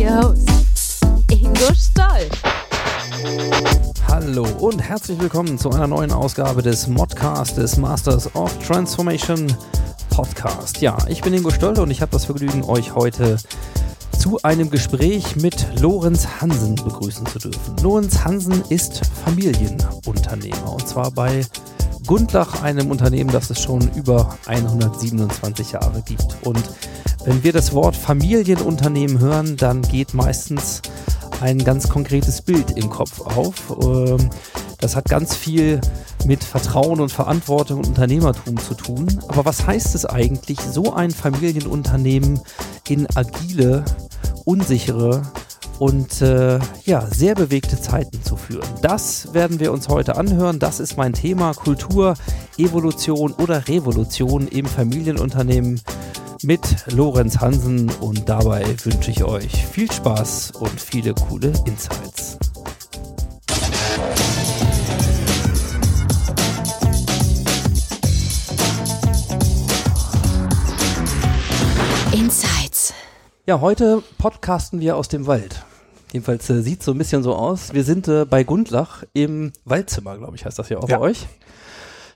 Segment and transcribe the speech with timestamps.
[0.00, 2.26] Your host, Ingo Stoll.
[4.08, 9.54] Hallo und herzlich willkommen zu einer neuen Ausgabe des Modcast des Masters of Transformation
[10.08, 10.80] Podcast.
[10.80, 13.36] Ja, ich bin Ingo Stoll und ich habe das Vergnügen, euch heute
[14.18, 17.76] zu einem Gespräch mit Lorenz Hansen begrüßen zu dürfen.
[17.82, 21.44] Lorenz Hansen ist Familienunternehmer und zwar bei
[22.10, 26.38] Gundlach, einem Unternehmen, das es schon über 127 Jahre gibt.
[26.42, 26.60] Und
[27.24, 30.82] wenn wir das Wort Familienunternehmen hören, dann geht meistens
[31.40, 33.54] ein ganz konkretes Bild im Kopf auf.
[33.80, 34.28] Ähm,
[34.78, 35.80] Das hat ganz viel
[36.24, 39.06] mit Vertrauen und Verantwortung und Unternehmertum zu tun.
[39.28, 42.40] Aber was heißt es eigentlich, so ein Familienunternehmen
[42.88, 43.84] in agile,
[44.44, 45.22] unsichere
[45.80, 48.68] und äh, ja, sehr bewegte Zeiten zu führen.
[48.82, 50.58] Das werden wir uns heute anhören.
[50.58, 52.14] Das ist mein Thema Kultur,
[52.58, 55.80] Evolution oder Revolution im Familienunternehmen
[56.42, 56.60] mit
[56.92, 62.38] Lorenz Hansen und dabei wünsche ich euch viel Spaß und viele coole Insights.
[72.12, 72.92] Insights.
[73.46, 75.64] Ja, heute podcasten wir aus dem Wald.
[76.12, 77.72] Jedenfalls äh, sieht so ein bisschen so aus.
[77.72, 80.98] Wir sind äh, bei Gundlach im Waldzimmer, glaube ich, heißt das ja auch Ja.
[80.98, 81.26] bei euch.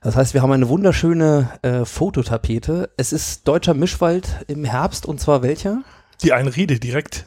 [0.03, 2.91] Das heißt, wir haben eine wunderschöne äh, Fototapete.
[2.97, 5.83] Es ist deutscher Mischwald im Herbst und zwar welcher?
[6.23, 7.27] die Einriede direkt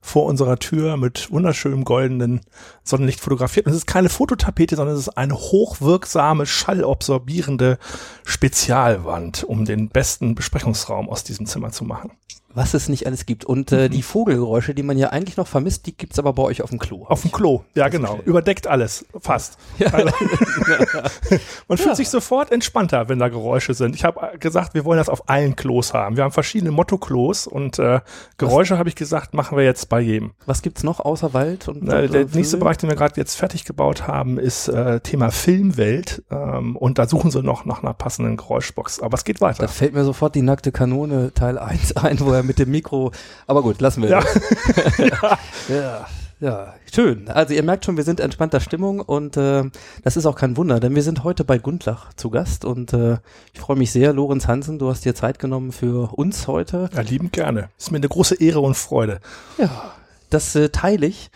[0.00, 2.40] vor unserer Tür mit wunderschönem goldenen
[2.82, 3.66] Sonnenlicht fotografiert.
[3.66, 7.78] Und es ist keine Fototapete, sondern es ist eine hochwirksame, schallabsorbierende
[8.24, 12.10] Spezialwand, um den besten Besprechungsraum aus diesem Zimmer zu machen.
[12.54, 13.44] Was es nicht alles gibt.
[13.44, 16.62] Und äh, die Vogelgeräusche, die man ja eigentlich noch vermisst, die gibt's aber bei euch
[16.62, 17.04] auf dem Klo.
[17.06, 18.18] Auf dem Klo, ja genau.
[18.24, 19.56] Überdeckt alles, fast.
[19.92, 20.10] Also,
[21.68, 23.94] man fühlt sich sofort entspannter, wenn da Geräusche sind.
[23.94, 26.16] Ich habe gesagt, wir wollen das auf allen Klos haben.
[26.16, 28.00] Wir haben verschiedene Motto-Klos und äh,
[28.38, 30.32] Geräusche, habe ich gesagt, machen wir jetzt bei jedem.
[30.46, 31.68] Was gibt's noch außer Wald?
[31.68, 32.56] Und, Äh, der und nächste?
[32.58, 36.22] Bereich, den wir gerade jetzt fertig gebaut haben, ist äh, Thema Filmwelt.
[36.30, 39.00] Ähm, und da suchen sie noch nach einer passenden Geräuschbox.
[39.00, 39.68] Aber es geht Da weiter.
[39.68, 43.12] fällt mir sofort die nackte Kanone Teil 1 ein, wo er mit dem Mikro.
[43.46, 44.20] Aber gut, lassen wir Ja.
[44.98, 45.68] das.
[45.68, 46.06] ja.
[46.40, 47.28] Ja, schön.
[47.28, 49.62] Also ihr merkt schon, wir sind in entspannter Stimmung und äh,
[50.02, 53.18] das ist auch kein Wunder, denn wir sind heute bei Gundlach zu Gast und äh,
[53.54, 56.90] ich freue mich sehr, Lorenz Hansen, du hast dir Zeit genommen für uns heute.
[56.96, 57.68] Ja, lieben gerne.
[57.78, 59.20] Ist mir eine große Ehre und Freude.
[59.56, 59.92] Ja,
[60.32, 61.30] das äh, teile ich.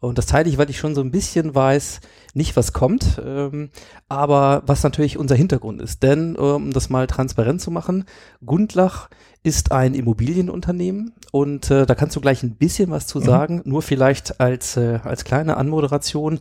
[0.00, 2.00] Und das teile ich, weil ich schon so ein bisschen weiß,
[2.34, 3.70] nicht was kommt, ähm,
[4.08, 6.02] aber was natürlich unser Hintergrund ist.
[6.02, 8.04] Denn, um das mal transparent zu machen,
[8.44, 9.08] Gundlach
[9.42, 13.82] ist ein Immobilienunternehmen und äh, da kannst du gleich ein bisschen was zu sagen, nur
[13.82, 16.40] vielleicht als, äh, als kleine Anmoderation.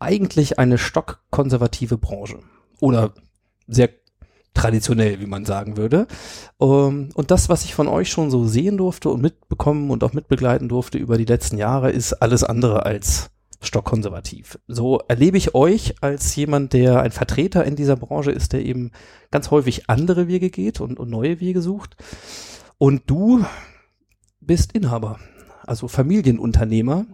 [0.00, 2.38] Eigentlich eine stockkonservative Branche
[2.80, 3.14] oder
[3.66, 3.90] sehr
[4.58, 6.06] traditionell, wie man sagen würde.
[6.60, 10.12] Ähm, und das, was ich von euch schon so sehen durfte und mitbekommen und auch
[10.12, 13.30] mitbegleiten durfte über die letzten Jahre, ist alles andere als
[13.60, 14.58] stockkonservativ.
[14.66, 18.90] So erlebe ich euch als jemand, der ein Vertreter in dieser Branche ist, der eben
[19.30, 21.96] ganz häufig andere Wege geht und, und neue Wege sucht.
[22.78, 23.44] Und du
[24.40, 25.18] bist Inhaber,
[25.66, 27.06] also Familienunternehmer.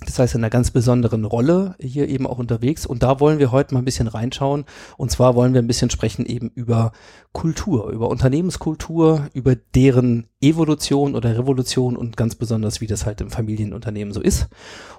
[0.00, 2.84] Das heißt, in einer ganz besonderen Rolle hier eben auch unterwegs.
[2.84, 4.64] Und da wollen wir heute mal ein bisschen reinschauen.
[4.96, 6.92] Und zwar wollen wir ein bisschen sprechen eben über
[7.32, 13.30] Kultur, über Unternehmenskultur, über deren Evolution oder Revolution und ganz besonders, wie das halt im
[13.30, 14.48] Familienunternehmen so ist.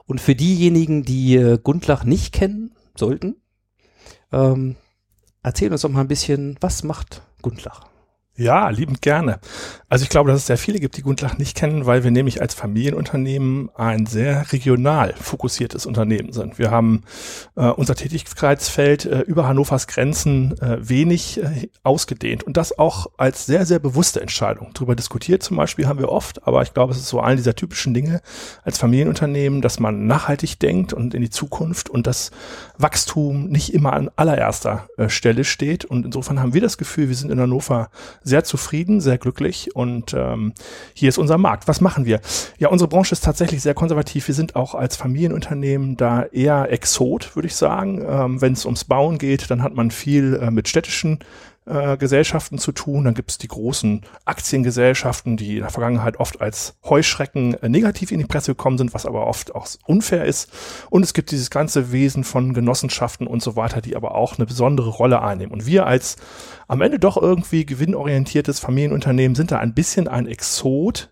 [0.05, 3.35] Und für diejenigen, die äh, Gundlach nicht kennen sollten,
[4.31, 4.75] ähm,
[5.43, 7.94] erzähl uns doch mal ein bisschen, was macht Gundlach?
[8.37, 9.39] Ja, liebend gerne.
[9.87, 12.41] Also ich glaube, dass es sehr viele gibt, die Gundlach nicht kennen, weil wir nämlich
[12.41, 16.59] als Familienunternehmen ein sehr regional fokussiertes Unternehmen sind.
[16.59, 17.03] Wir haben
[17.55, 23.45] äh, unser Tätigkeitsfeld äh, über Hannovers Grenzen äh, wenig äh, ausgedehnt und das auch als
[23.45, 24.71] sehr, sehr bewusste Entscheidung.
[24.73, 27.55] Darüber diskutiert zum Beispiel haben wir oft, aber ich glaube, es ist so eine dieser
[27.55, 28.21] typischen Dinge
[28.63, 32.31] als Familienunternehmen, dass man nachhaltig denkt und in die Zukunft und das
[32.77, 35.85] Wachstum nicht immer an allererster äh, Stelle steht.
[35.85, 37.89] Und insofern haben wir das Gefühl, wir sind in Hannover
[38.25, 40.53] sehr zufrieden, sehr glücklich und ähm,
[40.93, 41.67] hier ist unser Markt.
[41.67, 42.19] Was machen wir?
[42.57, 44.27] Ja, unsere Branche ist tatsächlich sehr konservativ.
[44.27, 48.03] Wir sind auch als Familienunternehmen da eher Exot, würde ich sagen.
[48.05, 51.19] Ähm, Wenn es ums Bauen geht, dann hat man viel äh, mit städtischen
[51.65, 53.05] äh, Gesellschaften zu tun.
[53.05, 58.11] Dann gibt es die großen Aktiengesellschaften, die in der Vergangenheit oft als Heuschrecken äh, negativ
[58.11, 60.51] in die Presse gekommen sind, was aber oft auch unfair ist.
[60.89, 64.45] Und es gibt dieses ganze Wesen von Genossenschaften und so weiter, die aber auch eine
[64.45, 65.53] besondere Rolle einnehmen.
[65.53, 66.17] Und wir als
[66.67, 71.09] am Ende doch irgendwie gewinnorientiertes Familienunternehmen sind da ein bisschen ein Exot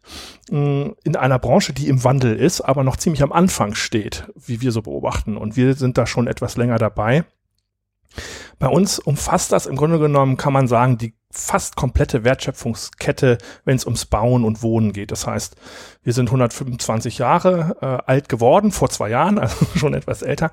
[0.50, 4.62] mh, in einer Branche, die im Wandel ist, aber noch ziemlich am Anfang steht, wie
[4.62, 5.38] wir so beobachten.
[5.38, 7.24] Und wir sind da schon etwas länger dabei.
[8.60, 13.76] Bei uns umfasst das im Grunde genommen, kann man sagen, die fast komplette Wertschöpfungskette, wenn
[13.76, 15.12] es ums Bauen und Wohnen geht.
[15.12, 15.56] Das heißt,
[16.04, 20.52] wir sind 125 Jahre äh, alt geworden, vor zwei Jahren, also schon etwas älter.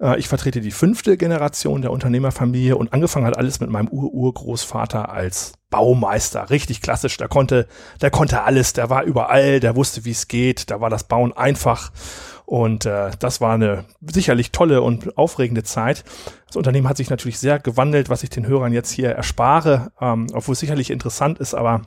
[0.00, 5.10] Äh, ich vertrete die fünfte Generation der Unternehmerfamilie und angefangen hat alles mit meinem Ur-Urgroßvater
[5.10, 7.16] als Baumeister, richtig klassisch.
[7.18, 7.66] Der konnte,
[8.00, 11.32] der konnte alles, der war überall, der wusste, wie es geht, da war das Bauen
[11.32, 11.92] einfach.
[12.46, 16.04] Und äh, das war eine sicherlich tolle und aufregende Zeit.
[16.46, 20.26] Das Unternehmen hat sich natürlich sehr gewandelt, was ich den Hörern jetzt hier erspare, ähm,
[20.32, 21.82] obwohl es sicherlich interessant ist, aber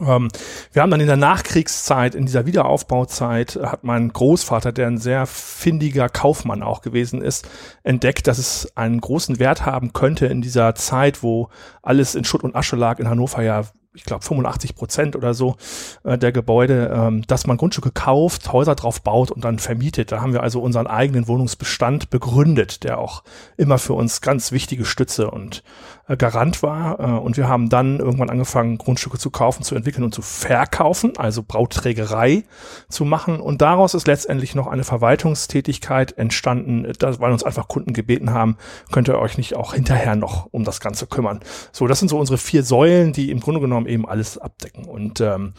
[0.00, 0.28] ähm,
[0.72, 5.26] wir haben dann in der Nachkriegszeit, in dieser Wiederaufbauzeit, hat mein Großvater, der ein sehr
[5.26, 7.48] findiger Kaufmann auch gewesen ist,
[7.82, 11.48] entdeckt, dass es einen großen Wert haben könnte in dieser Zeit, wo
[11.82, 15.56] alles in Schutt und Asche lag in Hannover ja ich glaube 85 Prozent oder so
[16.02, 20.10] äh, der Gebäude, ähm, dass man Grundstücke kauft, Häuser drauf baut und dann vermietet.
[20.12, 23.22] Da haben wir also unseren eigenen Wohnungsbestand begründet, der auch
[23.56, 25.62] immer für uns ganz wichtige Stütze und
[26.08, 26.98] äh, Garant war.
[27.00, 31.12] Äh, und wir haben dann irgendwann angefangen, Grundstücke zu kaufen, zu entwickeln und zu verkaufen,
[31.16, 32.44] also Bauträgerei
[32.88, 33.40] zu machen.
[33.40, 38.56] Und daraus ist letztendlich noch eine Verwaltungstätigkeit entstanden, das, weil uns einfach Kunden gebeten haben,
[38.90, 41.40] könnt ihr euch nicht auch hinterher noch um das Ganze kümmern.
[41.72, 44.84] So, das sind so unsere vier Säulen, die im Grunde genommen eben alles abdecken.
[44.84, 45.54] Und ähm,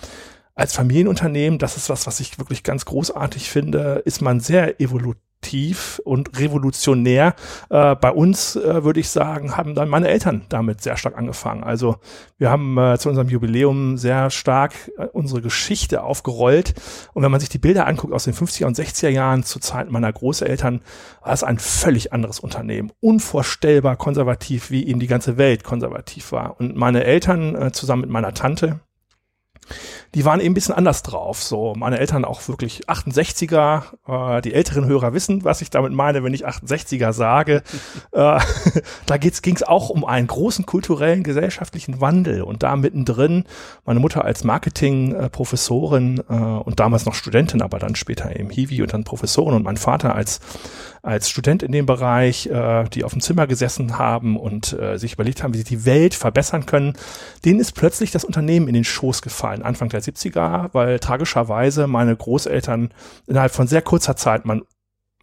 [0.56, 5.22] als Familienunternehmen, das ist was, was ich wirklich ganz großartig finde, ist man sehr evolutiv
[5.45, 7.36] innovativ und revolutionär.
[7.69, 11.63] Äh, bei uns, äh, würde ich sagen, haben dann meine Eltern damit sehr stark angefangen.
[11.63, 11.97] Also
[12.38, 16.74] wir haben äh, zu unserem Jubiläum sehr stark äh, unsere Geschichte aufgerollt.
[17.13, 19.89] Und wenn man sich die Bilder anguckt aus den 50er und 60er Jahren zur Zeit
[19.92, 20.81] meiner Großeltern,
[21.21, 22.91] war es ein völlig anderes Unternehmen.
[23.00, 26.59] Unvorstellbar konservativ, wie eben die ganze Welt konservativ war.
[26.59, 28.80] Und meine Eltern äh, zusammen mit meiner Tante,
[30.13, 31.41] die waren eben ein bisschen anders drauf.
[31.44, 33.83] So, meine Eltern auch wirklich 68er.
[34.07, 37.63] Äh, die älteren Hörer wissen, was ich damit meine, wenn ich 68er sage.
[38.12, 38.39] äh,
[39.06, 42.41] da ging es auch um einen großen kulturellen, gesellschaftlichen Wandel.
[42.41, 43.45] Und da mittendrin
[43.85, 48.94] meine Mutter als Marketing-Professorin äh, und damals noch Studentin, aber dann später eben Hiwi und
[48.94, 50.39] dann Professorin und mein Vater als
[51.06, 55.13] als Student in dem Bereich, äh, die auf dem Zimmer gesessen haben und äh, sich
[55.13, 56.94] überlegt haben, wie sie die Welt verbessern können,
[57.45, 62.15] denen ist plötzlich das Unternehmen in den Schoß gefallen, Anfang der 70er, weil tragischerweise meine
[62.15, 62.93] Großeltern
[63.27, 64.61] innerhalb von sehr kurzer Zeit, mein,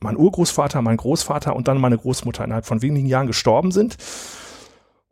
[0.01, 3.97] mein Urgroßvater, mein Großvater und dann meine Großmutter innerhalb von wenigen Jahren gestorben sind.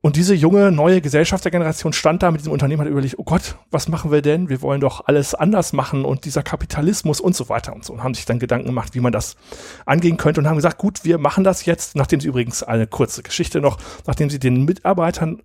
[0.02, 3.86] Und diese junge, neue Gesellschaftergeneration stand da mit diesem Unternehmen, hat überlegt, oh Gott, was
[3.86, 4.48] machen wir denn?
[4.48, 7.92] Wir wollen doch alles anders machen und dieser Kapitalismus und so weiter und so.
[7.92, 9.36] Und haben sich dann Gedanken gemacht, wie man das
[9.84, 13.22] angehen könnte und haben gesagt, gut, wir machen das jetzt, nachdem sie übrigens eine kurze
[13.22, 13.76] Geschichte noch,
[14.06, 15.42] nachdem sie den Mitarbeitern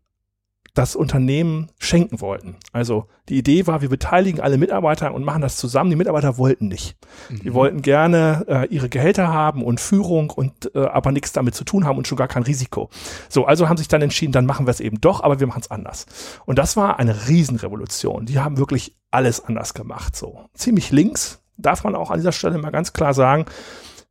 [0.75, 2.57] das Unternehmen schenken wollten.
[2.73, 5.89] Also die Idee war, wir beteiligen alle Mitarbeiter und machen das zusammen.
[5.89, 6.97] Die Mitarbeiter wollten nicht.
[7.29, 7.39] Mhm.
[7.39, 11.63] Die wollten gerne äh, ihre Gehälter haben und Führung und äh, aber nichts damit zu
[11.63, 12.89] tun haben und schon gar kein Risiko.
[13.29, 15.61] So, also haben sich dann entschieden, dann machen wir es eben doch, aber wir machen
[15.61, 16.05] es anders.
[16.45, 18.25] Und das war eine Riesenrevolution.
[18.25, 20.15] Die haben wirklich alles anders gemacht.
[20.15, 23.45] So ziemlich links, darf man auch an dieser Stelle mal ganz klar sagen,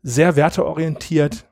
[0.03, 1.47] sehr werteorientiert,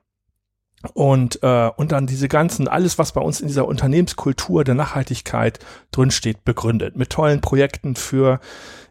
[0.93, 5.59] und, äh, und dann diese ganzen, alles, was bei uns in dieser Unternehmenskultur der Nachhaltigkeit
[5.91, 6.97] drinsteht, begründet.
[6.97, 8.41] Mit tollen Projekten für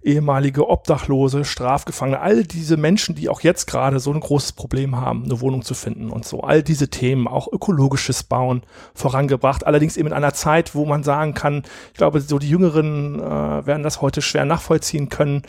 [0.02, 5.24] ehemalige Obdachlose, Strafgefangene, all diese Menschen, die auch jetzt gerade so ein großes Problem haben,
[5.24, 6.40] eine Wohnung zu finden und so.
[6.40, 8.62] All diese Themen, auch ökologisches Bauen
[8.94, 9.66] vorangebracht.
[9.66, 13.66] Allerdings eben in einer Zeit, wo man sagen kann, ich glaube, so die Jüngeren äh,
[13.66, 15.42] werden das heute schwer nachvollziehen können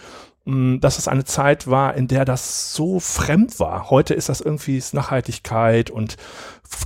[0.45, 3.89] dass es eine Zeit war, in der das so fremd war.
[3.89, 6.17] Heute ist das irgendwie Nachhaltigkeit und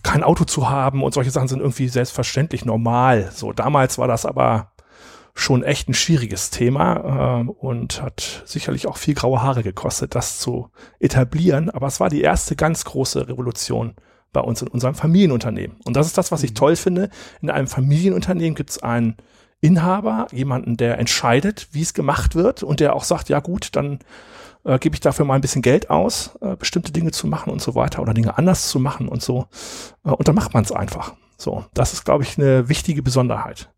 [0.03, 3.31] kein Auto zu haben und solche Sachen sind irgendwie selbstverständlich normal.
[3.33, 4.71] So damals war das aber
[5.33, 10.39] schon echt ein schwieriges Thema äh, und hat sicherlich auch viel graue Haare gekostet, das
[10.39, 11.69] zu etablieren.
[11.69, 13.93] Aber es war die erste ganz große Revolution
[14.33, 15.77] bei uns in unserem Familienunternehmen.
[15.85, 16.55] Und das ist das, was ich mhm.
[16.55, 17.09] toll finde.
[17.41, 19.15] In einem Familienunternehmen gibt es ein
[19.59, 23.99] Inhaber, jemanden, der entscheidet, wie es gemacht wird und der auch sagt, ja gut, dann
[24.63, 27.61] äh, gebe ich dafür mal ein bisschen Geld aus, äh, bestimmte Dinge zu machen und
[27.61, 29.47] so weiter oder Dinge anders zu machen und so.
[30.05, 31.13] Äh, und dann macht man es einfach.
[31.37, 33.71] So, das ist, glaube ich, eine wichtige Besonderheit.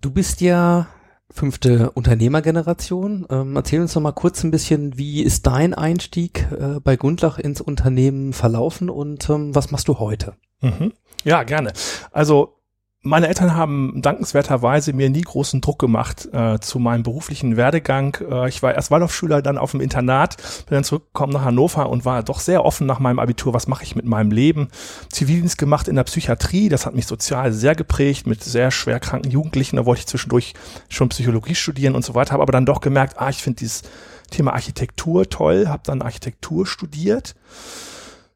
[0.00, 0.86] Du bist ja
[1.30, 3.26] fünfte Unternehmergeneration.
[3.30, 7.38] Ähm, erzähl uns noch mal kurz ein bisschen, wie ist dein Einstieg äh, bei Gundlach
[7.38, 10.34] ins Unternehmen verlaufen und ähm, was machst du heute?
[10.60, 10.92] Mhm.
[11.24, 11.72] Ja, gerne.
[12.12, 12.57] Also
[13.02, 18.16] meine Eltern haben dankenswerterweise mir nie großen Druck gemacht äh, zu meinem beruflichen Werdegang.
[18.28, 20.36] Äh, ich war erst Waldorfschüler, dann auf dem Internat,
[20.66, 23.84] bin dann zurückgekommen nach Hannover und war doch sehr offen nach meinem Abitur, was mache
[23.84, 24.68] ich mit meinem Leben.
[25.10, 29.30] Zivildienst gemacht in der Psychiatrie, das hat mich sozial sehr geprägt mit sehr schwer kranken
[29.30, 29.76] Jugendlichen.
[29.76, 30.54] Da wollte ich zwischendurch
[30.88, 33.82] schon Psychologie studieren und so weiter, habe aber dann doch gemerkt, ah, ich finde dieses
[34.30, 37.36] Thema Architektur toll, habe dann Architektur studiert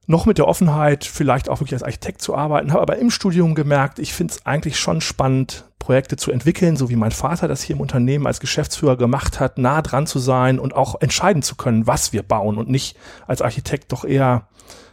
[0.06, 3.54] noch mit der Offenheit, vielleicht auch wirklich als Architekt zu arbeiten, habe aber im Studium
[3.54, 7.62] gemerkt, ich finde es eigentlich schon spannend, Projekte zu entwickeln, so wie mein Vater das
[7.62, 11.56] hier im Unternehmen als Geschäftsführer gemacht hat, nah dran zu sein und auch entscheiden zu
[11.56, 14.48] können, was wir bauen und nicht als Architekt doch eher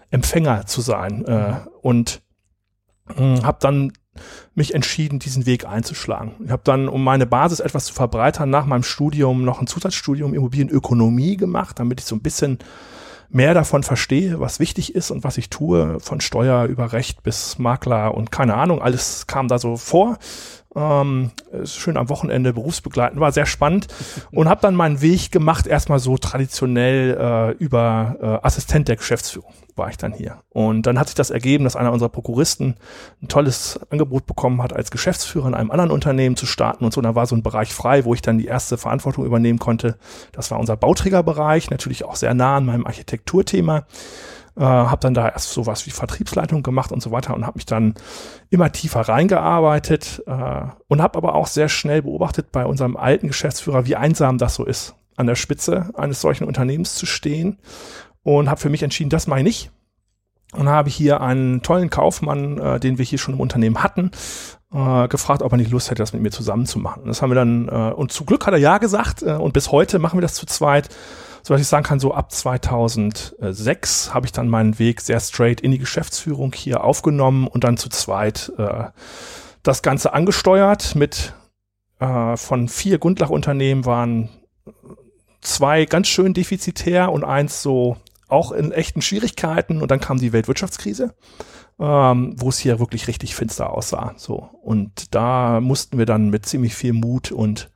[0.09, 1.25] Empfänger zu sein.
[1.25, 2.21] Äh, und
[3.15, 3.93] äh, habe dann
[4.55, 6.33] mich entschieden, diesen Weg einzuschlagen.
[6.43, 10.33] Ich habe dann, um meine Basis etwas zu verbreitern, nach meinem Studium noch ein Zusatzstudium
[10.33, 12.59] Immobilienökonomie gemacht, damit ich so ein bisschen
[13.29, 17.59] mehr davon verstehe, was wichtig ist und was ich tue, von Steuer über Recht bis
[17.59, 20.17] Makler und keine Ahnung, alles kam da so vor.
[20.75, 21.31] Ähm,
[21.65, 23.87] schön am Wochenende berufsbegleitend, war sehr spannend
[24.31, 29.51] und habe dann meinen Weg gemacht, erstmal so traditionell äh, über äh, Assistent der Geschäftsführung
[29.79, 30.43] war ich dann hier.
[30.49, 32.75] Und dann hat sich das ergeben, dass einer unserer Prokuristen
[33.23, 36.99] ein tolles Angebot bekommen hat, als Geschäftsführer in einem anderen Unternehmen zu starten und so.
[36.99, 39.97] Und da war so ein Bereich frei, wo ich dann die erste Verantwortung übernehmen konnte.
[40.33, 43.85] Das war unser Bauträgerbereich, natürlich auch sehr nah an meinem Architekturthema.
[44.59, 47.65] Äh, habe dann da erst sowas wie Vertriebsleitung gemacht und so weiter und habe mich
[47.65, 47.93] dann
[48.49, 53.85] immer tiefer reingearbeitet äh, und habe aber auch sehr schnell beobachtet bei unserem alten Geschäftsführer,
[53.85, 57.57] wie einsam das so ist, an der Spitze eines solchen Unternehmens zu stehen
[58.23, 59.71] und habe für mich entschieden, das mache ich nicht.
[60.51, 64.11] Und habe hier einen tollen Kaufmann, äh, den wir hier schon im Unternehmen hatten,
[64.73, 67.03] äh, gefragt, ob er nicht Lust hätte, das mit mir zusammen zu machen.
[67.05, 69.71] Das haben wir dann, äh, und zum Glück hat er ja gesagt, äh, und bis
[69.71, 70.89] heute machen wir das zu zweit,
[71.43, 75.61] so dass ich sagen kann, so ab 2006 habe ich dann meinen Weg sehr straight
[75.61, 78.85] in die Geschäftsführung hier aufgenommen und dann zu zweit äh,
[79.63, 81.33] das Ganze angesteuert mit
[81.99, 84.29] äh, von vier Gundlach-Unternehmen waren
[85.41, 90.33] zwei ganz schön defizitär und eins so auch in echten Schwierigkeiten und dann kam die
[90.33, 91.15] Weltwirtschaftskrise,
[91.79, 94.13] ähm, wo es hier wirklich richtig finster aussah.
[94.17, 97.69] So und da mussten wir dann mit ziemlich viel Mut und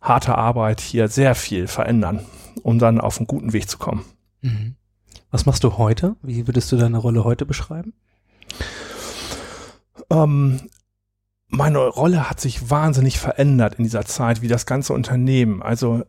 [0.00, 2.24] harter Arbeit hier sehr viel verändern,
[2.62, 4.04] um dann auf einen guten Weg zu kommen.
[4.42, 4.74] Mhm.
[5.30, 6.16] Was machst du heute?
[6.22, 7.92] Wie würdest du deine Rolle heute beschreiben?
[10.10, 10.60] Ähm,
[11.48, 15.62] meine Rolle hat sich wahnsinnig verändert in dieser Zeit, wie das ganze Unternehmen.
[15.62, 16.04] Also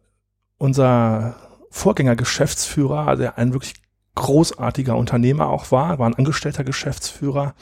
[0.58, 1.36] unser
[1.72, 3.76] Vorgänger-Geschäftsführer, der ein wirklich
[4.16, 7.54] großartiger Unternehmer auch war, war ein angestellter Geschäftsführer,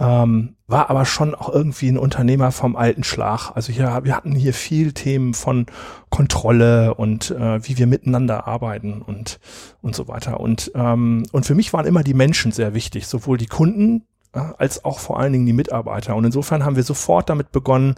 [0.00, 3.50] ähm, war aber schon auch irgendwie ein Unternehmer vom alten Schlag.
[3.54, 5.66] Also hier, wir hatten hier viel Themen von
[6.08, 9.40] Kontrolle und äh, wie wir miteinander arbeiten und
[9.82, 10.40] und so weiter.
[10.40, 14.40] Und ähm, und für mich waren immer die Menschen sehr wichtig, sowohl die Kunden äh,
[14.56, 16.16] als auch vor allen Dingen die Mitarbeiter.
[16.16, 17.96] Und insofern haben wir sofort damit begonnen,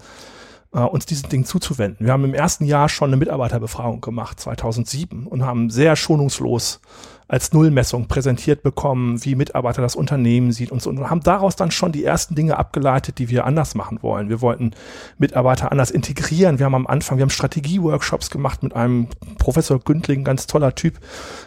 [0.73, 2.07] äh, uns diesen Dingen zuzuwenden.
[2.07, 6.81] Wir haben im ersten Jahr schon eine Mitarbeiterbefragung gemacht, 2007, und haben sehr schonungslos
[7.29, 11.71] als Nullmessung präsentiert bekommen, wie Mitarbeiter das Unternehmen sieht und so und haben daraus dann
[11.71, 14.29] schon die ersten Dinge abgeleitet, die wir anders machen wollen.
[14.29, 14.73] Wir wollten
[15.19, 16.59] Mitarbeiter anders integrieren.
[16.59, 20.99] Wir haben am Anfang, wir haben Strategie-Workshops gemacht mit einem Professor Gündling, ganz toller Typ,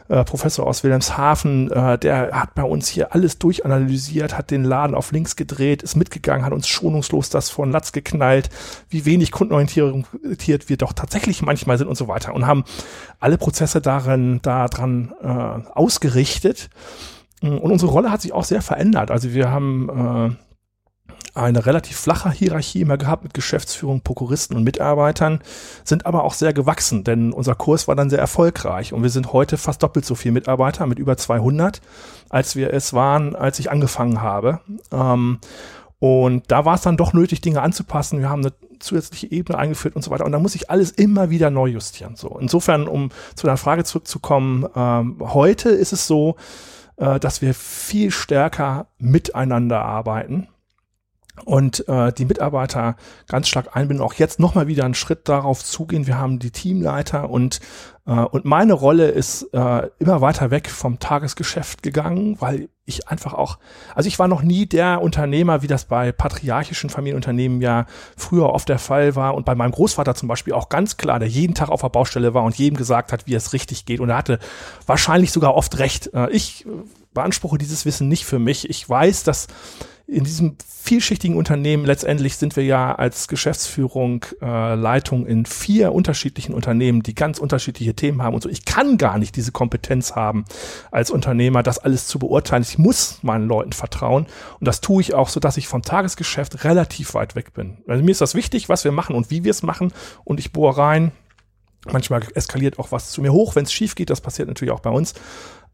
[0.10, 4.96] äh, Professor aus Wilhelmshaven, äh, der hat bei uns hier alles durchanalysiert, hat den Laden
[4.96, 8.50] auf links gedreht, ist mitgegangen, hat uns schonungslos das vor den Latz geknallt,
[8.89, 12.63] wie wenig kundenorientiert wir doch tatsächlich manchmal sind und so weiter und haben
[13.20, 16.70] alle Prozesse darin, daran äh, ausgerichtet.
[17.41, 19.12] Und unsere Rolle hat sich auch sehr verändert.
[19.12, 20.36] Also wir haben äh,
[21.36, 25.41] eine relativ flache Hierarchie immer gehabt mit Geschäftsführung, Prokuristen und Mitarbeitern,
[25.84, 29.34] sind aber auch sehr gewachsen, denn unser Kurs war dann sehr erfolgreich und wir sind
[29.34, 31.82] heute fast doppelt so viel Mitarbeiter mit über 200,
[32.29, 34.62] als wir es waren, als ich angefangen habe.
[34.91, 35.39] Ähm,
[36.00, 38.20] und da war es dann doch nötig, Dinge anzupassen.
[38.20, 40.25] Wir haben eine zusätzliche Ebene eingeführt und so weiter.
[40.25, 42.15] Und da muss ich alles immer wieder neu justieren.
[42.15, 42.38] So.
[42.39, 46.36] Insofern, um zu deiner Frage zurückzukommen, ähm, heute ist es so,
[46.98, 50.48] äh, dass wir viel stärker miteinander arbeiten
[51.44, 52.96] und äh, die Mitarbeiter
[53.27, 54.05] ganz stark einbinden.
[54.05, 56.08] Auch jetzt nochmal wieder einen Schritt darauf zugehen.
[56.08, 57.60] Wir haben die Teamleiter und
[58.12, 63.57] und meine Rolle ist äh, immer weiter weg vom Tagesgeschäft gegangen, weil ich einfach auch,
[63.95, 68.69] also ich war noch nie der Unternehmer, wie das bei patriarchischen Familienunternehmen ja früher oft
[68.69, 71.69] der Fall war und bei meinem Großvater zum Beispiel auch ganz klar, der jeden Tag
[71.69, 74.39] auf der Baustelle war und jedem gesagt hat, wie es richtig geht und er hatte
[74.85, 76.13] wahrscheinlich sogar oft recht.
[76.13, 76.65] Äh, ich
[77.13, 78.69] beanspruche dieses Wissen nicht für mich.
[78.69, 79.47] Ich weiß, dass
[80.07, 86.53] in diesem vielschichtigen Unternehmen letztendlich sind wir ja als Geschäftsführung äh, Leitung in vier unterschiedlichen
[86.53, 88.50] Unternehmen, die ganz unterschiedliche Themen haben und so.
[88.50, 90.45] Ich kann gar nicht diese Kompetenz haben
[90.91, 92.62] als Unternehmer, das alles zu beurteilen.
[92.62, 94.27] Ich muss meinen Leuten vertrauen
[94.59, 97.79] und das tue ich auch, so dass ich vom Tagesgeschäft relativ weit weg bin.
[97.88, 99.91] Also mir ist das wichtig, was wir machen und wie wir es machen
[100.24, 101.13] und ich bohre rein.
[101.91, 104.09] Manchmal eskaliert auch was zu mir hoch, wenn es schief geht.
[104.09, 105.13] Das passiert natürlich auch bei uns.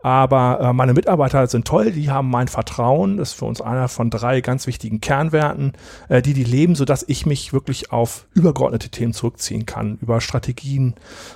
[0.03, 3.17] Aber äh, meine Mitarbeiter sind toll, die haben mein Vertrauen.
[3.17, 5.73] Das ist für uns einer von drei ganz wichtigen Kernwerten,
[6.09, 10.21] äh, die die leben, so dass ich mich wirklich auf übergeordnete Themen zurückziehen kann, über
[10.21, 10.95] Strategien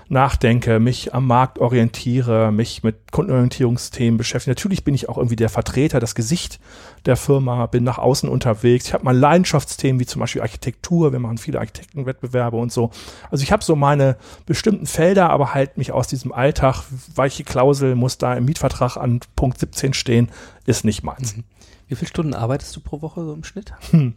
[0.09, 4.51] nachdenke, mich am Markt orientiere, mich mit Kundenorientierungsthemen beschäftige.
[4.51, 6.59] Natürlich bin ich auch irgendwie der Vertreter, das Gesicht
[7.05, 8.87] der Firma, bin nach außen unterwegs.
[8.87, 11.11] Ich habe mal Leidenschaftsthemen wie zum Beispiel Architektur.
[11.11, 12.89] Wir machen viele Architektenwettbewerbe und so.
[13.29, 17.95] Also ich habe so meine bestimmten Felder, aber halt mich aus diesem Alltag, weiche Klausel
[17.95, 20.31] muss da im Mietvertrag an Punkt 17 stehen,
[20.65, 21.35] ist nicht meins.
[21.35, 21.43] Mhm.
[21.87, 23.73] Wie viele Stunden arbeitest du pro Woche so im Schnitt?
[23.91, 24.15] Hm.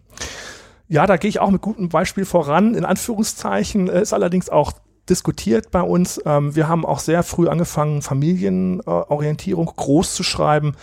[0.89, 2.75] Ja, da gehe ich auch mit gutem Beispiel voran.
[2.75, 4.73] In Anführungszeichen ist allerdings auch
[5.09, 6.21] diskutiert bei uns.
[6.25, 10.75] Ähm, wir haben auch sehr früh angefangen, Familienorientierung groß zu schreiben.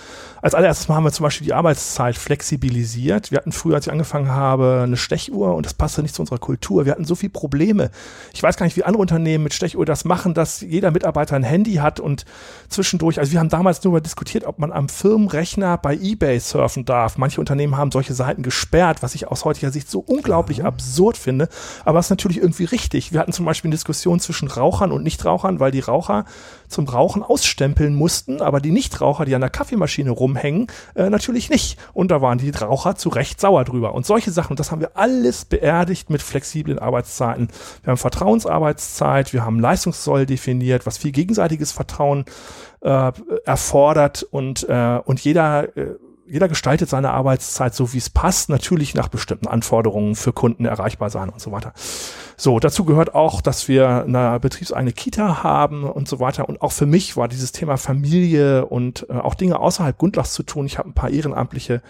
[0.41, 3.31] Als allererstes Mal haben wir zum Beispiel die Arbeitszeit flexibilisiert.
[3.31, 6.37] Wir hatten früher, als ich angefangen habe, eine Stechuhr und das passte nicht zu unserer
[6.37, 6.85] Kultur.
[6.85, 7.89] Wir hatten so viele Probleme.
[8.31, 11.43] Ich weiß gar nicht, wie andere Unternehmen mit Stechuhr das machen, dass jeder Mitarbeiter ein
[11.43, 12.25] Handy hat und
[12.69, 17.17] zwischendurch, also wir haben damals nur diskutiert, ob man am Firmenrechner bei eBay surfen darf.
[17.17, 21.49] Manche Unternehmen haben solche Seiten gesperrt, was ich aus heutiger Sicht so unglaublich absurd finde.
[21.85, 23.11] Aber es ist natürlich irgendwie richtig.
[23.11, 26.25] Wir hatten zum Beispiel eine Diskussion zwischen Rauchern und Nichtrauchern, weil die Raucher
[26.67, 31.77] zum Rauchen ausstempeln mussten, aber die Nichtraucher, die an der Kaffeemaschine rumhängen, äh, natürlich nicht.
[31.93, 33.93] Und da waren die Raucher zu Recht sauer drüber.
[33.93, 37.49] Und solche Sachen, und das haben wir alles beerdigt mit flexiblen Arbeitszeiten.
[37.83, 42.25] Wir haben Vertrauensarbeitszeit, wir haben Leistungssoll definiert, was viel gegenseitiges Vertrauen
[42.81, 43.11] äh,
[43.45, 45.95] erfordert und, äh, und jeder äh,
[46.27, 51.09] jeder gestaltet seine Arbeitszeit so, wie es passt, natürlich nach bestimmten Anforderungen für Kunden erreichbar
[51.09, 51.73] sein und so weiter.
[52.37, 56.49] So, dazu gehört auch, dass wir eine betriebseigene Kita haben und so weiter.
[56.49, 60.43] Und auch für mich war dieses Thema Familie und äh, auch Dinge außerhalb Gundlachs zu
[60.43, 60.65] tun.
[60.65, 61.81] Ich habe ein paar ehrenamtliche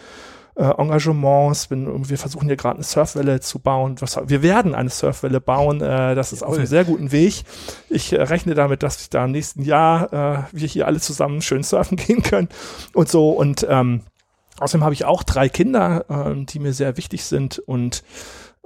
[0.55, 1.67] äh, Engagements.
[1.67, 3.95] Bin, wir versuchen hier gerade eine Surfwelle zu bauen.
[3.99, 5.81] Was, wir werden eine Surfwelle bauen.
[5.81, 7.43] Äh, das ist auf einem sehr guten Weg.
[7.89, 11.41] Ich äh, rechne damit, dass ich da im nächsten Jahr äh, wir hier alle zusammen
[11.41, 12.49] schön surfen gehen können
[12.93, 13.31] und so.
[13.31, 14.01] Und ähm,
[14.59, 18.03] außerdem habe ich auch drei Kinder, äh, die mir sehr wichtig sind und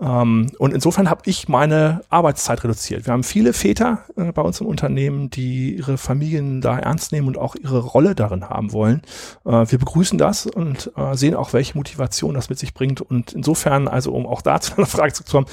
[0.01, 3.05] ähm, und insofern habe ich meine Arbeitszeit reduziert.
[3.05, 7.27] Wir haben viele Väter äh, bei uns im Unternehmen, die ihre Familien da ernst nehmen
[7.27, 9.01] und auch ihre Rolle darin haben wollen.
[9.45, 13.01] Äh, wir begrüßen das und äh, sehen auch, welche Motivation das mit sich bringt.
[13.01, 15.47] Und insofern, also um auch da zu einer Frage zu kommen,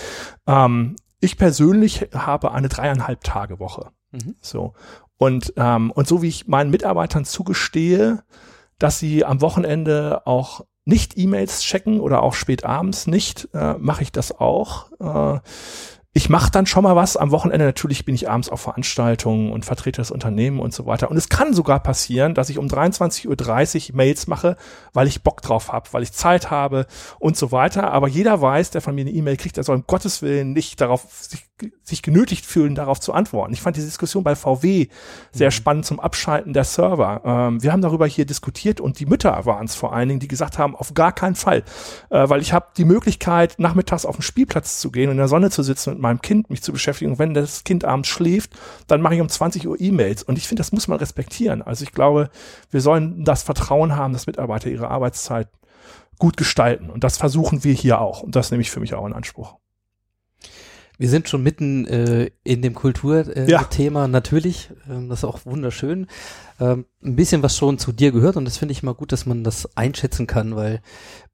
[0.46, 3.90] ähm, ich persönlich habe eine dreieinhalb Tage Woche.
[4.12, 4.36] Mhm.
[4.40, 4.74] So.
[5.18, 8.22] Und, ähm, und so wie ich meinen Mitarbeitern zugestehe,
[8.78, 14.02] dass sie am Wochenende auch nicht E-Mails checken oder auch spät abends nicht, äh, mache
[14.02, 14.92] ich das auch.
[15.00, 15.40] Äh,
[16.16, 17.18] ich mache dann schon mal was.
[17.18, 21.10] Am Wochenende natürlich bin ich abends auf Veranstaltungen und vertrete das Unternehmen und so weiter.
[21.10, 24.56] Und es kann sogar passieren, dass ich um 23.30 Uhr Mails mache,
[24.94, 26.86] weil ich Bock drauf habe, weil ich Zeit habe
[27.18, 27.92] und so weiter.
[27.92, 30.80] Aber jeder weiß, der von mir eine E-Mail kriegt, der soll um Gottes Willen nicht
[30.80, 31.44] darauf sich
[31.82, 33.54] sich genötigt fühlen, darauf zu antworten.
[33.54, 34.88] Ich fand die Diskussion bei VW
[35.32, 35.52] sehr mhm.
[35.52, 37.22] spannend zum Abschalten der Server.
[37.24, 40.28] Ähm, wir haben darüber hier diskutiert und die Mütter waren es vor allen Dingen, die
[40.28, 41.62] gesagt haben, auf gar keinen Fall,
[42.10, 45.28] äh, weil ich habe die Möglichkeit, nachmittags auf den Spielplatz zu gehen und in der
[45.28, 47.12] Sonne zu sitzen mit meinem Kind, mich zu beschäftigen.
[47.12, 48.50] Und wenn das Kind abends schläft,
[48.86, 50.22] dann mache ich um 20 Uhr E-Mails.
[50.22, 51.62] Und ich finde, das muss man respektieren.
[51.62, 52.30] Also ich glaube,
[52.70, 55.48] wir sollen das Vertrauen haben, dass Mitarbeiter ihre Arbeitszeit
[56.18, 56.90] gut gestalten.
[56.90, 58.22] Und das versuchen wir hier auch.
[58.22, 59.56] Und das nehme ich für mich auch in Anspruch.
[60.98, 64.08] Wir sind schon mitten äh, in dem Kulturthema, äh, ja.
[64.08, 64.70] natürlich.
[64.88, 66.06] Ähm, das ist auch wunderschön.
[66.58, 69.26] Ähm, ein bisschen was schon zu dir gehört und das finde ich immer gut, dass
[69.26, 70.80] man das einschätzen kann, weil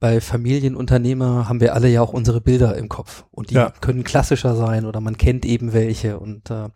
[0.01, 3.71] bei Familienunternehmer haben wir alle ja auch unsere Bilder im Kopf und die ja.
[3.81, 6.71] können klassischer sein oder man kennt eben welche und äh,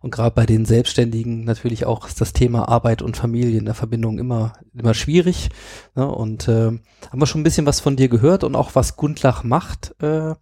[0.00, 3.74] und gerade bei den Selbstständigen natürlich auch ist das Thema Arbeit und Familie in der
[3.74, 5.50] Verbindung immer immer schwierig
[5.94, 6.10] ne?
[6.10, 9.44] und äh, haben wir schon ein bisschen was von dir gehört und auch was Gundlach
[9.44, 9.94] macht.
[10.02, 10.34] Äh,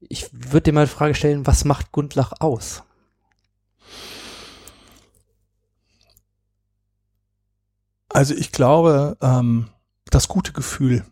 [0.00, 2.82] ich würde dir mal die Frage stellen, was macht Gundlach aus?
[8.08, 9.68] Also ich glaube, ähm,
[10.06, 11.04] das gute Gefühl,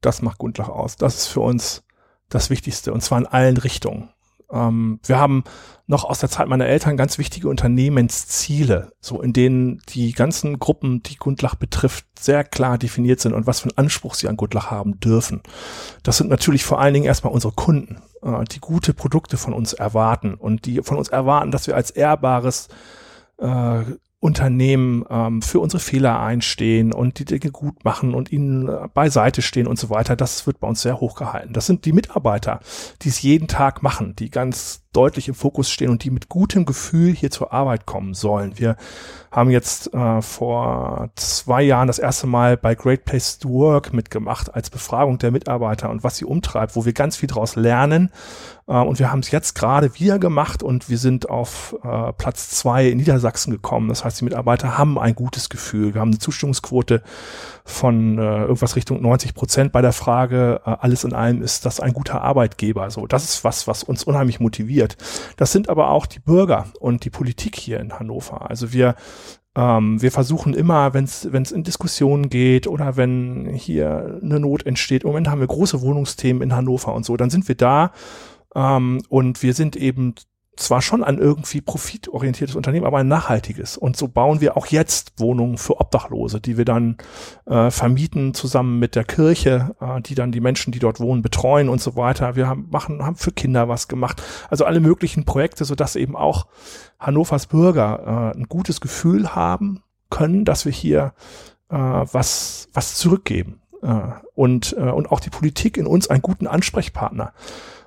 [0.00, 0.96] das macht Gundlach aus.
[0.96, 1.82] Das ist für uns
[2.28, 4.13] das Wichtigste und zwar in allen Richtungen.
[4.50, 5.44] Ähm, wir haben
[5.86, 11.02] noch aus der Zeit meiner Eltern ganz wichtige Unternehmensziele, so in denen die ganzen Gruppen,
[11.02, 14.70] die Gundlach betrifft, sehr klar definiert sind und was für einen Anspruch sie an Gundlach
[14.70, 15.42] haben dürfen.
[16.02, 19.72] Das sind natürlich vor allen Dingen erstmal unsere Kunden, äh, die gute Produkte von uns
[19.72, 22.68] erwarten und die von uns erwarten, dass wir als ehrbares
[23.38, 23.82] äh,
[24.24, 29.42] Unternehmen ähm, für unsere Fehler einstehen und die Dinge gut machen und ihnen äh, beiseite
[29.42, 31.52] stehen und so weiter, das wird bei uns sehr hoch gehalten.
[31.52, 32.60] Das sind die Mitarbeiter,
[33.02, 36.64] die es jeden Tag machen, die ganz deutlich im Fokus stehen und die mit gutem
[36.64, 38.58] Gefühl hier zur Arbeit kommen sollen.
[38.58, 38.76] Wir
[39.30, 44.54] haben jetzt äh, vor zwei Jahren das erste Mal bei Great Place to Work mitgemacht
[44.54, 48.10] als Befragung der Mitarbeiter und was sie umtreibt, wo wir ganz viel daraus lernen.
[48.66, 52.50] Äh, und wir haben es jetzt gerade wieder gemacht und wir sind auf äh, Platz
[52.50, 53.88] zwei in Niedersachsen gekommen.
[53.88, 55.94] Das heißt, die Mitarbeiter haben ein gutes Gefühl.
[55.94, 57.02] Wir haben eine Zustimmungsquote
[57.64, 61.92] von äh, irgendwas Richtung 90 Prozent bei der Frage, alles in allem ist das ein
[61.92, 62.90] guter Arbeitgeber.
[62.90, 64.96] So, das ist was, was uns unheimlich motiviert.
[65.36, 68.50] Das sind aber auch die Bürger und die Politik hier in Hannover.
[68.50, 68.94] Also wir
[69.56, 75.04] ähm, wir versuchen immer, wenn es in Diskussionen geht oder wenn hier eine Not entsteht,
[75.04, 77.92] im Moment haben wir große Wohnungsthemen in Hannover und so, dann sind wir da
[78.54, 80.14] ähm, und wir sind eben
[80.56, 83.76] zwar schon ein irgendwie profitorientiertes Unternehmen, aber ein nachhaltiges.
[83.76, 86.96] Und so bauen wir auch jetzt Wohnungen für Obdachlose, die wir dann
[87.46, 91.68] äh, vermieten zusammen mit der Kirche, äh, die dann die Menschen, die dort wohnen, betreuen
[91.68, 92.36] und so weiter.
[92.36, 94.22] Wir haben, machen, haben für Kinder was gemacht.
[94.48, 96.46] Also alle möglichen Projekte, sodass eben auch
[96.98, 101.14] Hannovers Bürger äh, ein gutes Gefühl haben können, dass wir hier
[101.68, 103.60] äh, was, was zurückgeben.
[103.82, 103.98] Äh,
[104.34, 107.32] und, äh, und auch die Politik in uns einen guten Ansprechpartner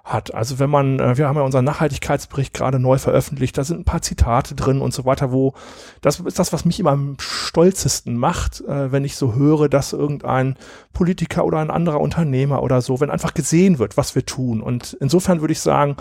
[0.07, 0.33] hat.
[0.33, 3.85] Also wenn man, äh, wir haben ja unseren Nachhaltigkeitsbericht gerade neu veröffentlicht, da sind ein
[3.85, 5.53] paar Zitate drin und so weiter, wo
[6.01, 9.93] das ist das, was mich immer am stolzesten macht, äh, wenn ich so höre, dass
[9.93, 10.55] irgendein
[10.93, 14.61] Politiker oder ein anderer Unternehmer oder so, wenn einfach gesehen wird, was wir tun.
[14.61, 15.97] Und insofern würde ich sagen,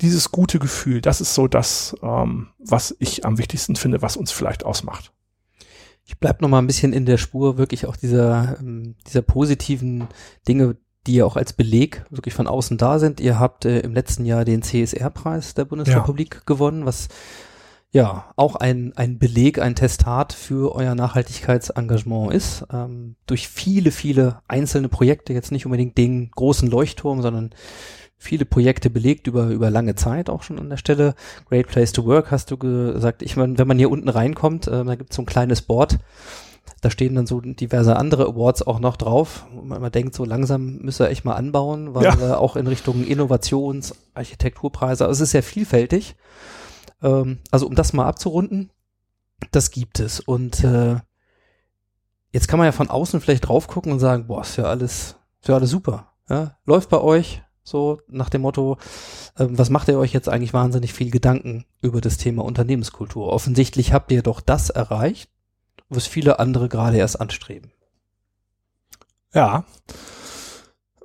[0.00, 4.32] dieses gute Gefühl, das ist so das, ähm, was ich am wichtigsten finde, was uns
[4.32, 5.12] vielleicht ausmacht.
[6.04, 10.06] Ich bleib noch mal ein bisschen in der Spur wirklich auch dieser, ähm, dieser positiven
[10.46, 13.20] Dinge, die ja auch als Beleg wirklich von außen da sind.
[13.20, 16.40] Ihr habt äh, im letzten Jahr den CSR-Preis der Bundesrepublik ja.
[16.46, 17.08] gewonnen, was
[17.92, 22.66] ja auch ein, ein Beleg, ein Testat für euer Nachhaltigkeitsengagement ist.
[22.72, 27.50] Ähm, durch viele, viele einzelne Projekte, jetzt nicht unbedingt den großen Leuchtturm, sondern
[28.18, 31.14] viele Projekte belegt über, über lange Zeit auch schon an der Stelle.
[31.48, 33.22] Great Place to Work hast du gesagt.
[33.22, 35.98] Ich meine, wenn man hier unten reinkommt, äh, da gibt es so ein kleines Board
[36.80, 39.46] da stehen dann so diverse andere Awards auch noch drauf.
[39.52, 42.38] Man, man denkt, so langsam müsste er echt mal anbauen, weil ja.
[42.38, 46.16] auch in Richtung Innovations-, Architekturpreise, also es ist sehr vielfältig.
[47.02, 48.70] Ähm, also um das mal abzurunden,
[49.50, 50.20] das gibt es.
[50.20, 50.96] Und äh,
[52.30, 55.16] jetzt kann man ja von außen vielleicht drauf gucken und sagen, boah, ist ja alles,
[55.40, 56.12] ist ja alles super.
[56.28, 56.56] Ja?
[56.64, 58.78] Läuft bei euch, so nach dem Motto,
[59.36, 63.28] äh, was macht ihr euch jetzt eigentlich wahnsinnig viel Gedanken über das Thema Unternehmenskultur?
[63.28, 65.30] Offensichtlich habt ihr doch das erreicht,
[65.88, 67.70] was viele andere gerade erst anstreben.
[69.34, 69.64] Ja.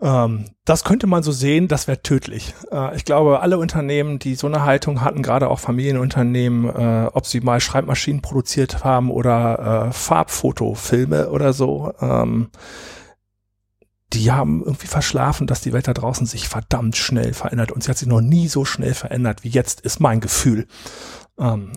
[0.02, 2.56] Ähm, das könnte man so sehen, das wäre tödlich.
[2.72, 7.28] Äh, ich glaube, alle Unternehmen, die so eine Haltung hatten, gerade auch Familienunternehmen, äh, ob
[7.28, 12.50] sie mal Schreibmaschinen produziert haben oder äh, Farbfotofilme oder so, ähm,
[14.14, 17.72] die haben irgendwie verschlafen, dass die Welt da draußen sich verdammt schnell verändert.
[17.72, 20.68] Und sie hat sich noch nie so schnell verändert wie jetzt, ist mein Gefühl.
[21.40, 21.74] Ähm,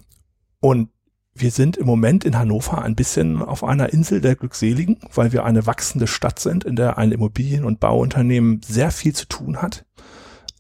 [0.61, 0.88] und
[1.35, 5.44] wir sind im Moment in Hannover ein bisschen auf einer Insel der Glückseligen, weil wir
[5.44, 9.85] eine wachsende Stadt sind, in der ein Immobilien- und Bauunternehmen sehr viel zu tun hat.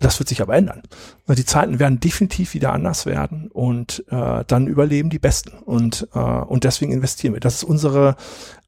[0.00, 0.82] Das wird sich aber ändern.
[1.28, 5.52] Die Zeiten werden definitiv wieder anders werden und äh, dann überleben die Besten.
[5.52, 7.40] Und, äh, und deswegen investieren wir.
[7.40, 8.16] Das ist unsere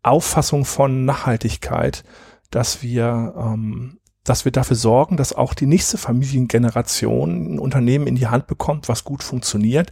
[0.03, 2.05] Auffassung von Nachhaltigkeit,
[2.51, 8.17] dass wir ähm, dass wir dafür sorgen, dass auch die nächste Familiengeneration ein Unternehmen in
[8.17, 9.91] die Hand bekommt, was gut funktioniert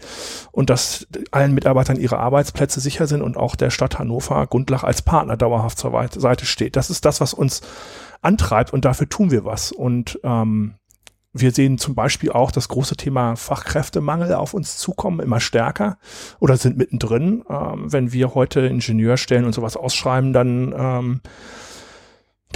[0.53, 5.03] und dass allen Mitarbeitern ihre Arbeitsplätze sicher sind und auch der Stadt Hannover Gundlach als
[5.03, 6.77] Partner dauerhaft zur Seite steht.
[6.77, 7.63] Das ist das, was uns
[8.23, 9.71] antreibt und dafür tun wir was.
[9.73, 10.75] Und ähm,
[11.33, 15.99] wir sehen zum Beispiel auch das große Thema Fachkräftemangel auf uns zukommen, immer stärker
[16.39, 17.45] oder sind mittendrin.
[17.51, 21.21] Ähm, wenn wir heute Ingenieurstellen und sowas ausschreiben, dann ähm,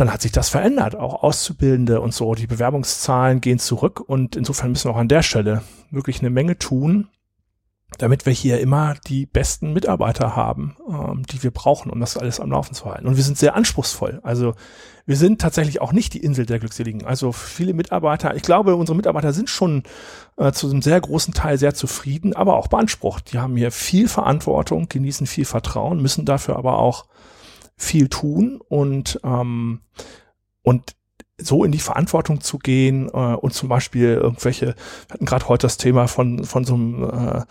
[0.00, 0.94] dann hat sich das verändert.
[0.94, 5.22] Auch Auszubildende und so, die Bewerbungszahlen gehen zurück und insofern müssen wir auch an der
[5.22, 7.08] Stelle wirklich eine Menge tun,
[7.96, 12.38] damit wir hier immer die besten Mitarbeiter haben, ähm, die wir brauchen, um das alles
[12.38, 13.06] am Laufen zu halten.
[13.06, 14.20] Und wir sind sehr anspruchsvoll.
[14.22, 14.54] Also
[15.06, 17.06] wir sind tatsächlich auch nicht die Insel der Glückseligen.
[17.06, 19.84] Also viele Mitarbeiter, ich glaube, unsere Mitarbeiter sind schon
[20.36, 23.32] äh, zu einem sehr großen Teil sehr zufrieden, aber auch beansprucht.
[23.32, 27.06] Die haben hier viel Verantwortung, genießen viel Vertrauen, müssen dafür aber auch
[27.78, 29.80] viel tun und, ähm,
[30.62, 30.96] und
[31.40, 34.66] so in die Verantwortung zu gehen äh, und zum Beispiel irgendwelche,
[35.06, 37.42] wir hatten gerade heute das Thema von, von so einem äh,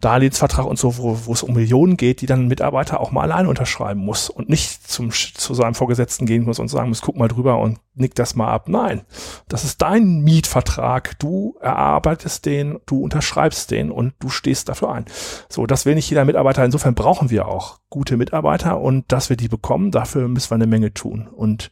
[0.00, 3.22] Darlehensvertrag und so, wo, wo es um Millionen geht, die dann ein Mitarbeiter auch mal
[3.22, 7.16] alleine unterschreiben muss und nicht zum, zu seinem Vorgesetzten gehen muss und sagen muss, guck
[7.16, 8.68] mal drüber und nick das mal ab.
[8.68, 9.02] Nein,
[9.48, 11.18] das ist dein Mietvertrag.
[11.18, 15.04] Du erarbeitest den, du unterschreibst den und du stehst dafür ein.
[15.48, 16.64] So, das will nicht jeder Mitarbeiter.
[16.64, 20.66] Insofern brauchen wir auch gute Mitarbeiter und dass wir die bekommen, dafür müssen wir eine
[20.66, 21.28] Menge tun.
[21.28, 21.70] Und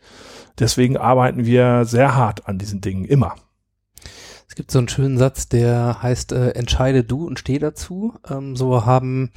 [0.59, 3.35] Deswegen arbeiten wir sehr hart an diesen Dingen immer.
[4.49, 8.15] Es gibt so einen schönen Satz, der heißt, äh, entscheide du und steh dazu.
[8.29, 9.33] Ähm, so haben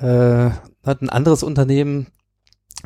[0.00, 0.50] äh,
[0.84, 2.08] hat ein anderes Unternehmen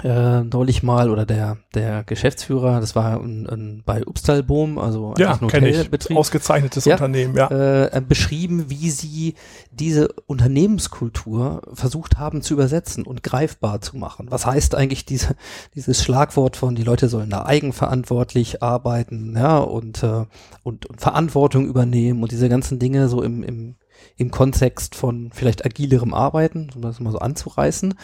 [0.02, 5.34] äh, neulich mal oder der der Geschäftsführer, das war ein, ein, bei Upstalboom, also ja,
[5.34, 7.50] ein Hotelbetrieb, ausgezeichnetes ja, Unternehmen, ja,
[7.84, 9.34] äh, beschrieben, wie sie
[9.70, 14.28] diese Unternehmenskultur versucht haben zu übersetzen und greifbar zu machen.
[14.30, 15.36] Was heißt eigentlich diese
[15.74, 20.24] dieses Schlagwort von die Leute sollen da eigenverantwortlich arbeiten, ja und äh,
[20.62, 23.74] und, und Verantwortung übernehmen und diese ganzen Dinge so im im
[24.16, 27.94] im Kontext von vielleicht agilerem Arbeiten, um das mal so anzureißen.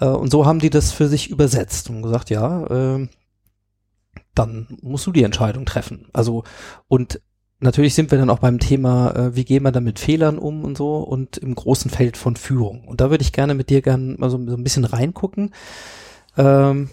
[0.00, 3.08] Äh, und so haben die das für sich übersetzt und gesagt, ja, äh,
[4.34, 6.08] dann musst du die Entscheidung treffen.
[6.12, 6.44] Also
[6.88, 7.20] und
[7.60, 10.64] natürlich sind wir dann auch beim Thema, äh, wie gehen wir da mit Fehlern um
[10.64, 12.86] und so und im großen Feld von Führung.
[12.86, 15.52] Und da würde ich gerne mit dir gerne mal so, so ein bisschen reingucken.
[16.36, 16.90] Ähm,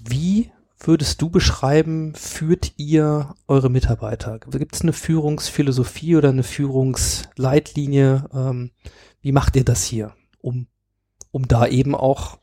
[0.00, 0.50] wie
[0.86, 4.38] würdest du beschreiben, führt ihr eure Mitarbeiter?
[4.38, 8.28] Gibt es eine Führungsphilosophie oder eine Führungsleitlinie?
[8.32, 8.70] Ähm,
[9.20, 10.66] wie macht ihr das hier, um,
[11.30, 12.38] um da eben auch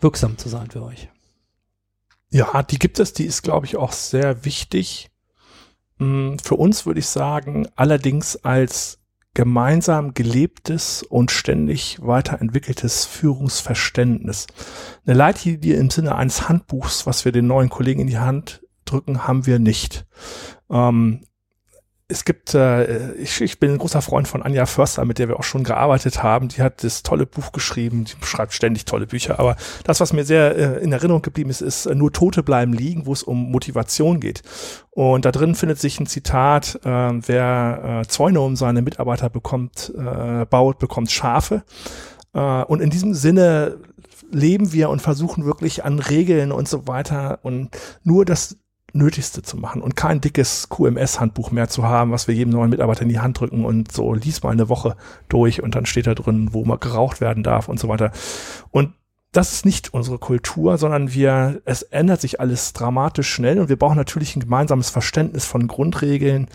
[0.00, 1.08] wirksam zu sein für euch?
[2.30, 5.10] Ja, die gibt es, die ist, glaube ich, auch sehr wichtig.
[5.98, 9.03] Hm, für uns würde ich sagen, allerdings als
[9.34, 14.46] gemeinsam gelebtes und ständig weiterentwickeltes Führungsverständnis.
[15.04, 19.26] Eine Leitlinie im Sinne eines Handbuchs, was wir den neuen Kollegen in die Hand drücken,
[19.26, 20.06] haben wir nicht.
[20.70, 21.26] Ähm,
[22.06, 25.38] es gibt, äh, ich, ich bin ein großer Freund von Anja Förster, mit der wir
[25.38, 26.48] auch schon gearbeitet haben.
[26.48, 29.38] Die hat das tolle Buch geschrieben, die schreibt ständig tolle Bücher.
[29.38, 32.74] Aber das, was mir sehr äh, in Erinnerung geblieben ist, ist äh, Nur Tote bleiben
[32.74, 34.42] liegen, wo es um Motivation geht.
[34.90, 39.90] Und da drin findet sich ein Zitat, äh, wer äh, Zäune um seine Mitarbeiter bekommt,
[39.96, 41.62] äh, baut, bekommt Schafe.
[42.34, 43.78] Äh, und in diesem Sinne
[44.30, 47.70] leben wir und versuchen wirklich an Regeln und so weiter und
[48.02, 48.58] nur das
[48.94, 53.02] Nötigste zu machen und kein dickes QMS-Handbuch mehr zu haben, was wir jedem neuen Mitarbeiter
[53.02, 54.96] in die Hand drücken und so lies mal eine Woche
[55.28, 58.12] durch und dann steht da drin, wo man geraucht werden darf und so weiter.
[58.70, 58.94] Und
[59.32, 63.76] das ist nicht unsere Kultur, sondern wir, es ändert sich alles dramatisch schnell und wir
[63.76, 66.46] brauchen natürlich ein gemeinsames Verständnis von Grundregeln,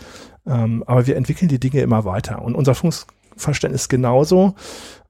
[0.46, 2.74] ähm, aber wir entwickeln die Dinge immer weiter und unser
[3.36, 4.54] Funkverständnis genauso.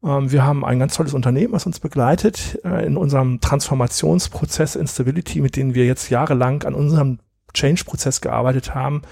[0.04, 5.40] Ähm, wir haben ein ganz tolles Unternehmen, was uns begleitet äh, in unserem Transformationsprozess Instability,
[5.40, 7.18] mit dem wir jetzt jahrelang an unserem
[7.52, 9.02] Change-Prozess gearbeitet haben,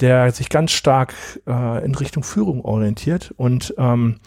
[0.00, 1.14] der sich ganz stark
[1.46, 3.32] äh, in Richtung Führung orientiert.
[3.36, 4.20] Und, ähm,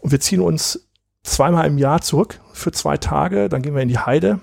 [0.00, 0.88] und wir ziehen uns
[1.22, 4.40] zweimal im Jahr zurück für zwei Tage, dann gehen wir in die Heide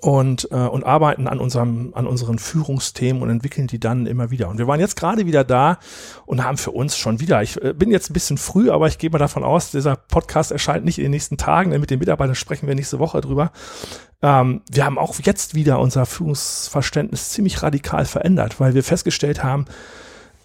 [0.00, 4.48] und, äh, und arbeiten an unserem, an unseren Führungsthemen und entwickeln die dann immer wieder.
[4.48, 5.78] Und wir waren jetzt gerade wieder da
[6.26, 8.98] und haben für uns schon wieder, ich äh, bin jetzt ein bisschen früh, aber ich
[8.98, 11.98] gehe mal davon aus, dieser Podcast erscheint nicht in den nächsten Tagen, denn mit den
[11.98, 13.52] Mitarbeitern sprechen wir nächste Woche drüber.
[14.22, 19.66] Ähm, wir haben auch jetzt wieder unser Führungsverständnis ziemlich radikal verändert, weil wir festgestellt haben,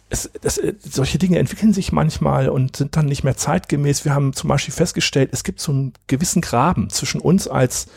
[0.09, 4.05] es, es, solche Dinge entwickeln sich manchmal und sind dann nicht mehr zeitgemäß.
[4.05, 7.87] Wir haben zum Beispiel festgestellt, es gibt so einen gewissen Graben zwischen uns als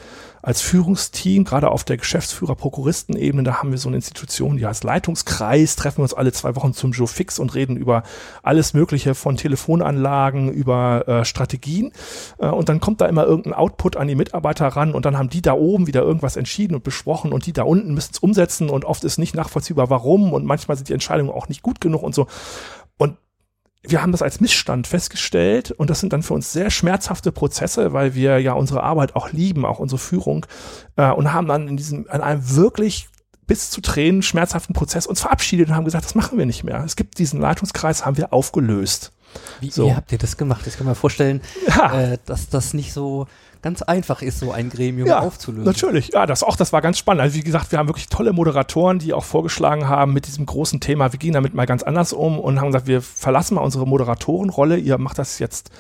[0.47, 5.75] als Führungsteam, gerade auf der Geschäftsführer-Prokuristenebene, da haben wir so eine Institution, die heißt Leitungskreis,
[5.75, 8.05] treffen wir uns alle zwei Wochen zum Joe Fix und reden über
[8.45, 11.91] alles Mögliche von Telefonanlagen, über äh, Strategien.
[12.39, 15.31] Äh, und dann kommt da immer irgendein Output an die Mitarbeiter ran und dann haben
[15.31, 18.71] die da oben wieder irgendwas entschieden und besprochen und die da unten müssen es umsetzen
[18.71, 22.05] und oft ist nicht nachvollziehbar, warum und manchmal sind die Entscheidungen auch nicht gut genug
[22.05, 22.29] und so.
[22.99, 23.17] Und
[23.89, 27.93] wir haben das als Missstand festgestellt und das sind dann für uns sehr schmerzhafte Prozesse,
[27.93, 30.47] weil wir ja unsere Arbeit auch lieben, auch unsere Führung
[30.97, 33.09] äh, und haben dann in diesem, an einem wirklich
[33.47, 36.83] bis zu Tränen schmerzhaften Prozess uns verabschiedet und haben gesagt, das machen wir nicht mehr.
[36.85, 39.13] Es gibt diesen Leitungskreis, haben wir aufgelöst.
[39.61, 39.87] Wie, so.
[39.87, 40.67] wie habt ihr das gemacht?
[40.67, 42.01] Ich kann mir vorstellen, ja.
[42.01, 43.27] äh, dass das nicht so
[43.63, 45.65] ganz einfach ist, so ein Gremium ja, aufzulösen.
[45.65, 47.23] Natürlich, ja, das auch, das war ganz spannend.
[47.23, 50.79] Also wie gesagt, wir haben wirklich tolle Moderatoren, die auch vorgeschlagen haben mit diesem großen
[50.79, 53.87] Thema, wir gehen damit mal ganz anders um und haben gesagt, wir verlassen mal unsere
[53.87, 55.71] Moderatorenrolle, ihr macht das jetzt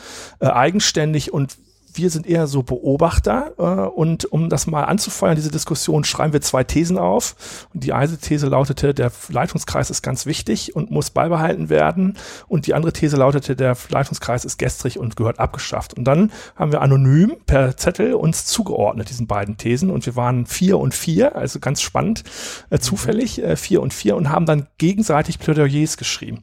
[0.40, 1.58] äh, eigenständig und
[1.96, 6.40] wir sind eher so Beobachter äh, und um das mal anzufeuern, diese Diskussion, schreiben wir
[6.40, 7.36] zwei Thesen auf.
[7.74, 12.16] Und die eine These lautete, der Leitungskreis ist ganz wichtig und muss beibehalten werden.
[12.48, 15.94] Und die andere These lautete, der Leitungskreis ist gestrig und gehört abgeschafft.
[15.94, 19.90] Und dann haben wir anonym per Zettel uns zugeordnet, diesen beiden Thesen.
[19.90, 22.24] Und wir waren vier und vier, also ganz spannend,
[22.70, 26.42] äh, zufällig äh, vier und vier und haben dann gegenseitig Plädoyers geschrieben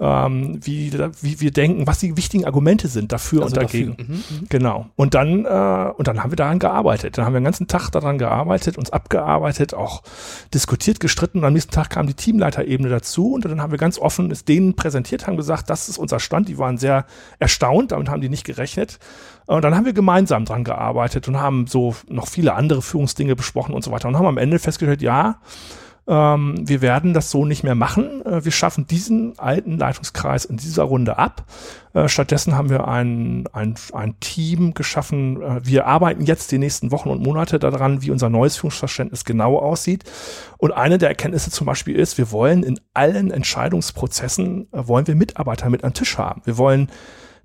[0.00, 3.96] ähm, wie, wie wir denken, was die wichtigen Argumente sind dafür Also und dagegen.
[3.96, 4.14] dafür.
[4.14, 4.46] Mhm, mhm.
[4.48, 4.86] Genau.
[4.94, 7.18] Und dann, äh, und dann haben wir daran gearbeitet.
[7.18, 10.02] Dann haben wir den ganzen Tag daran gearbeitet, uns abgearbeitet, auch
[10.54, 11.38] diskutiert, gestritten.
[11.38, 14.44] Und am nächsten Tag kam die Teamleiterebene dazu und dann haben wir ganz offen es
[14.44, 16.48] denen präsentiert, haben gesagt, das ist unser Stand.
[16.48, 17.04] Die waren sehr
[17.38, 18.98] erstaunt, damit haben die nicht gerechnet.
[19.46, 23.74] Und dann haben wir gemeinsam dran gearbeitet und haben so noch viele andere Führungsdinge besprochen
[23.74, 25.40] und so weiter und haben am Ende festgestellt, ja,
[26.08, 28.24] ähm, wir werden das so nicht mehr machen.
[28.24, 31.44] Äh, wir schaffen diesen alten Leitungskreis in dieser Runde ab.
[31.92, 35.42] Äh, stattdessen haben wir ein, ein, ein Team geschaffen.
[35.42, 39.58] Äh, wir arbeiten jetzt die nächsten Wochen und Monate daran, wie unser neues Führungsverständnis genau
[39.58, 40.04] aussieht.
[40.56, 45.14] Und eine der Erkenntnisse zum Beispiel ist, wir wollen in allen Entscheidungsprozessen, äh, wollen wir
[45.14, 46.40] Mitarbeiter mit am Tisch haben.
[46.46, 46.88] Wir wollen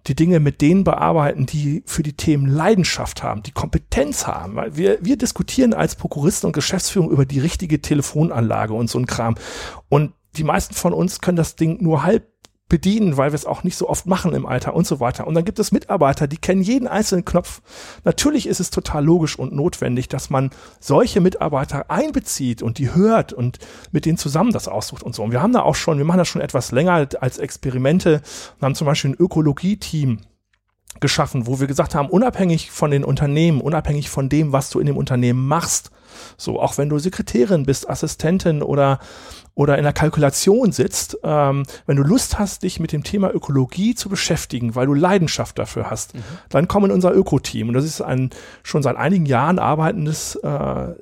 [0.08, 4.56] die Dinge mit denen bearbeiten, die für die Themen Leidenschaft haben, die Kompetenz haben.
[4.56, 9.06] Weil wir, wir diskutieren als Prokuristen und Geschäftsführung über die richtige Telefonanlage und so ein
[9.06, 9.36] Kram.
[9.90, 12.33] Und die meisten von uns können das Ding nur halb
[12.74, 15.28] bedienen, weil wir es auch nicht so oft machen im Alter und so weiter.
[15.28, 17.62] Und dann gibt es Mitarbeiter, die kennen jeden einzelnen Knopf.
[18.04, 23.32] Natürlich ist es total logisch und notwendig, dass man solche Mitarbeiter einbezieht und die hört
[23.32, 23.60] und
[23.92, 25.22] mit denen zusammen das aussucht und so.
[25.22, 28.24] Und wir haben da auch schon, wir machen das schon etwas länger als Experimente
[28.56, 30.22] und haben zum Beispiel ein Ökologie-Team
[31.00, 34.88] geschaffen, wo wir gesagt haben, unabhängig von den Unternehmen, unabhängig von dem, was du in
[34.88, 35.92] dem Unternehmen machst,
[36.38, 38.98] so auch wenn du Sekretärin bist, Assistentin oder
[39.56, 43.94] oder in der Kalkulation sitzt, ähm, wenn du Lust hast, dich mit dem Thema Ökologie
[43.94, 46.14] zu beschäftigen, weil du Leidenschaft dafür hast,
[46.50, 47.68] dann komm in unser Öko-Team.
[47.68, 48.32] Und das ist ein
[48.64, 50.94] schon seit einigen Jahren arbeitendes äh,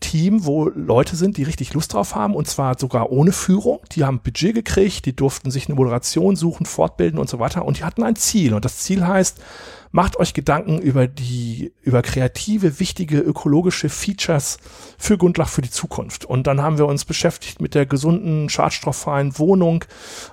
[0.00, 3.80] Team, wo Leute sind, die richtig Lust drauf haben und zwar sogar ohne Führung.
[3.92, 7.78] Die haben Budget gekriegt, die durften sich eine Moderation suchen, fortbilden und so weiter und
[7.78, 9.40] die hatten ein Ziel und das Ziel heißt,
[9.96, 14.58] macht euch Gedanken über die, über kreative, wichtige ökologische Features
[14.98, 16.26] für Gundlach für die Zukunft.
[16.26, 19.84] Und dann haben wir uns beschäftigt mit der gesunden, schadstofffreien Wohnung.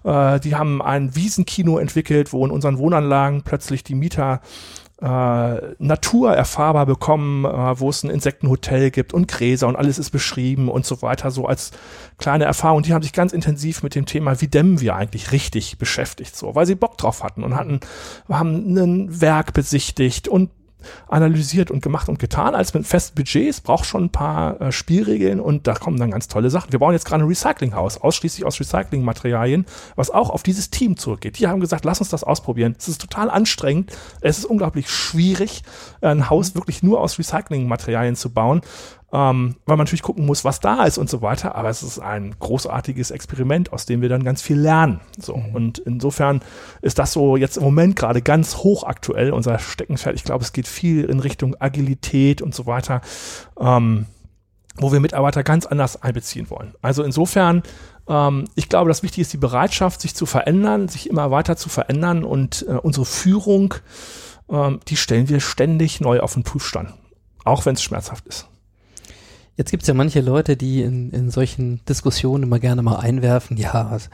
[0.03, 4.41] Äh, die haben ein Wiesenkino entwickelt, wo in unseren Wohnanlagen plötzlich die Mieter
[5.03, 10.11] äh, Natur erfahrbar bekommen, äh, wo es ein Insektenhotel gibt und Gräser und alles ist
[10.11, 11.71] beschrieben und so weiter, so als
[12.17, 12.83] kleine Erfahrung.
[12.83, 16.55] Die haben sich ganz intensiv mit dem Thema, wie dämmen wir eigentlich richtig beschäftigt, so,
[16.55, 17.81] weil sie Bock drauf hatten und hatten,
[18.29, 20.51] haben ein Werk besichtigt und
[21.07, 25.39] analysiert und gemacht und getan, als mit festen Budgets, braucht schon ein paar äh, Spielregeln
[25.39, 26.71] und da kommen dann ganz tolle Sachen.
[26.71, 29.65] Wir bauen jetzt gerade ein Recyclinghaus, ausschließlich aus Recyclingmaterialien,
[29.95, 31.39] was auch auf dieses Team zurückgeht.
[31.39, 32.75] Die haben gesagt, lass uns das ausprobieren.
[32.77, 33.91] Es ist total anstrengend,
[34.21, 35.63] es ist unglaublich schwierig,
[36.01, 38.61] ein Haus wirklich nur aus Recyclingmaterialien zu bauen
[39.13, 41.53] ähm, weil man natürlich gucken muss, was da ist und so weiter.
[41.53, 45.01] Aber es ist ein großartiges Experiment, aus dem wir dann ganz viel lernen.
[45.19, 46.41] So und insofern
[46.81, 50.15] ist das so jetzt im Moment gerade ganz hochaktuell unser Steckenpferd.
[50.15, 53.01] Ich glaube, es geht viel in Richtung Agilität und so weiter.
[53.59, 54.07] Ähm,
[54.77, 56.73] wo wir Mitarbeiter ganz anders einbeziehen wollen.
[56.81, 57.61] Also insofern,
[58.09, 61.69] ähm, ich glaube, das Wichtige ist die Bereitschaft, sich zu verändern, sich immer weiter zu
[61.69, 63.75] verändern und äh, unsere Führung,
[64.49, 66.91] ähm, die stellen wir ständig neu auf den Prüfstand,
[67.43, 68.47] auch wenn es schmerzhaft ist.
[69.57, 73.55] Jetzt gibt es ja manche Leute, die in, in solchen Diskussionen immer gerne mal einwerfen,
[73.57, 74.09] ja, was,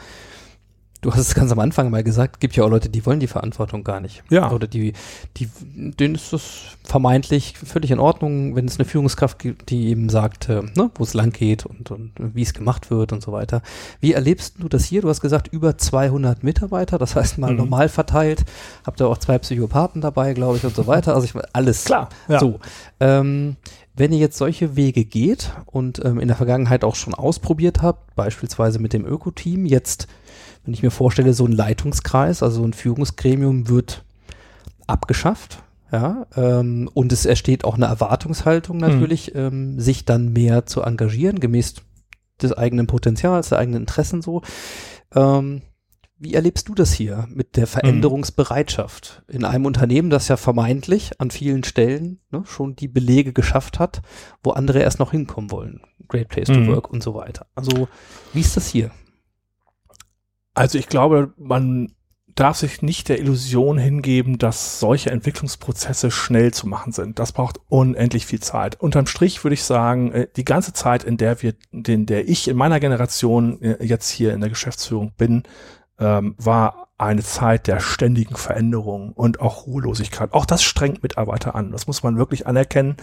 [1.02, 3.28] du hast es ganz am Anfang mal gesagt, gibt ja auch Leute, die wollen die
[3.28, 4.22] Verantwortung gar nicht.
[4.30, 4.52] Ja.
[4.52, 4.92] Oder die,
[5.38, 10.10] die, denen ist das vermeintlich völlig in Ordnung, wenn es eine Führungskraft gibt, die eben
[10.10, 13.32] sagt, äh, ne, wo es lang geht und, und wie es gemacht wird und so
[13.32, 13.62] weiter.
[14.02, 15.02] Wie erlebst du das hier?
[15.02, 17.58] Du hast gesagt, über 200 Mitarbeiter, das heißt mal Mhm.
[17.60, 18.44] normal verteilt.
[18.86, 21.16] Habt ihr auch zwei Psychopathen dabei, glaube ich, und so weiter.
[21.16, 21.86] Also ich alles.
[21.86, 22.40] Klar, ja.
[22.42, 22.60] So.
[23.00, 23.56] Ähm,
[23.96, 28.16] wenn ihr jetzt solche Wege geht und ähm, in der Vergangenheit auch schon ausprobiert habt,
[28.16, 30.08] beispielsweise mit dem Öko-Team, jetzt,
[30.64, 34.04] wenn ich mir vorstelle, so ein Leitungskreis, also ein Führungsgremium wird
[34.88, 40.82] abgeschafft, ja, ähm, und es entsteht auch eine Erwartungshaltung natürlich, ähm, sich dann mehr zu
[40.82, 41.76] engagieren, gemäß
[42.42, 44.44] des eigenen Potenzials, der eigenen Interessen so.
[45.16, 45.62] Ähm,
[46.20, 51.32] wie erlebst du das hier mit der Veränderungsbereitschaft in einem Unternehmen, das ja vermeintlich an
[51.32, 54.02] vielen Stellen ne, schon die Belege geschafft hat,
[54.44, 55.82] wo andere erst noch hinkommen wollen?
[56.08, 56.68] Great Place to Mhm.
[56.68, 57.48] Work und so weiter.
[57.56, 57.88] Also,
[58.34, 58.92] wie ist das hier?
[60.54, 61.94] Also ich glaube, man
[62.36, 67.20] darf sich nicht der Illusion hingeben, dass solche Entwicklungsprozesse schnell zu machen sind.
[67.20, 68.80] Das braucht unendlich viel Zeit.
[68.80, 72.48] Unterm Strich würde ich sagen, äh, die ganze Zeit, in der wir, in der ich
[72.48, 75.44] in meiner Generation äh, jetzt hier in der Geschäftsführung bin,
[76.00, 80.34] ähm, war eine Zeit der ständigen Veränderung und auch Ruhelosigkeit.
[80.34, 81.72] Auch das strengt Mitarbeiter an.
[81.72, 82.98] Das muss man wirklich anerkennen.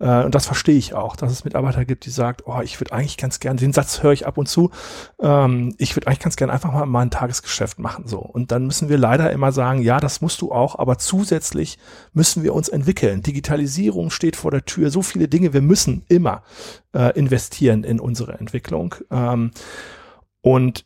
[0.00, 2.92] Äh, und das verstehe ich auch, dass es Mitarbeiter gibt, die sagen, oh, ich würde
[2.92, 4.70] eigentlich ganz gern, den Satz höre ich ab und zu,
[5.18, 8.06] ähm, ich würde eigentlich ganz gern einfach mal mein Tagesgeschäft machen.
[8.06, 8.18] So.
[8.18, 11.78] Und dann müssen wir leider immer sagen, ja, das musst du auch, aber zusätzlich
[12.12, 13.22] müssen wir uns entwickeln.
[13.22, 16.42] Digitalisierung steht vor der Tür, so viele Dinge, wir müssen immer
[16.92, 18.94] äh, investieren in unsere Entwicklung.
[19.10, 19.52] Ähm,
[20.42, 20.84] und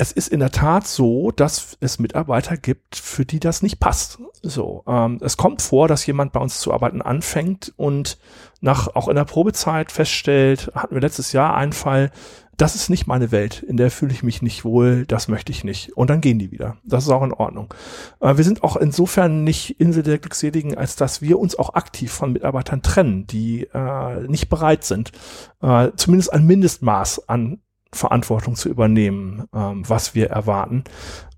[0.00, 4.18] es ist in der Tat so, dass es Mitarbeiter gibt, für die das nicht passt.
[4.40, 8.16] So, ähm, es kommt vor, dass jemand bei uns zu arbeiten anfängt und
[8.62, 12.10] nach auch in der Probezeit feststellt, hatten wir letztes Jahr einen Fall,
[12.56, 15.64] das ist nicht meine Welt, in der fühle ich mich nicht wohl, das möchte ich
[15.64, 15.94] nicht.
[15.98, 16.78] Und dann gehen die wieder.
[16.82, 17.74] Das ist auch in Ordnung.
[18.20, 22.10] Äh, wir sind auch insofern nicht Insel der Glückseligen, als dass wir uns auch aktiv
[22.10, 25.12] von Mitarbeitern trennen, die äh, nicht bereit sind,
[25.60, 27.60] äh, zumindest ein Mindestmaß an
[27.92, 30.84] Verantwortung zu übernehmen, ähm, was wir erwarten.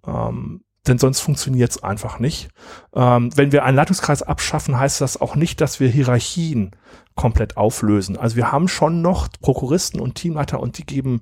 [0.07, 2.49] Ähm, denn sonst funktioniert es einfach nicht.
[2.95, 6.73] Ähm, wenn wir einen Leitungskreis abschaffen, heißt das auch nicht, dass wir Hierarchien
[7.15, 8.17] komplett auflösen.
[8.17, 11.21] Also wir haben schon noch Prokuristen und Teamleiter und die geben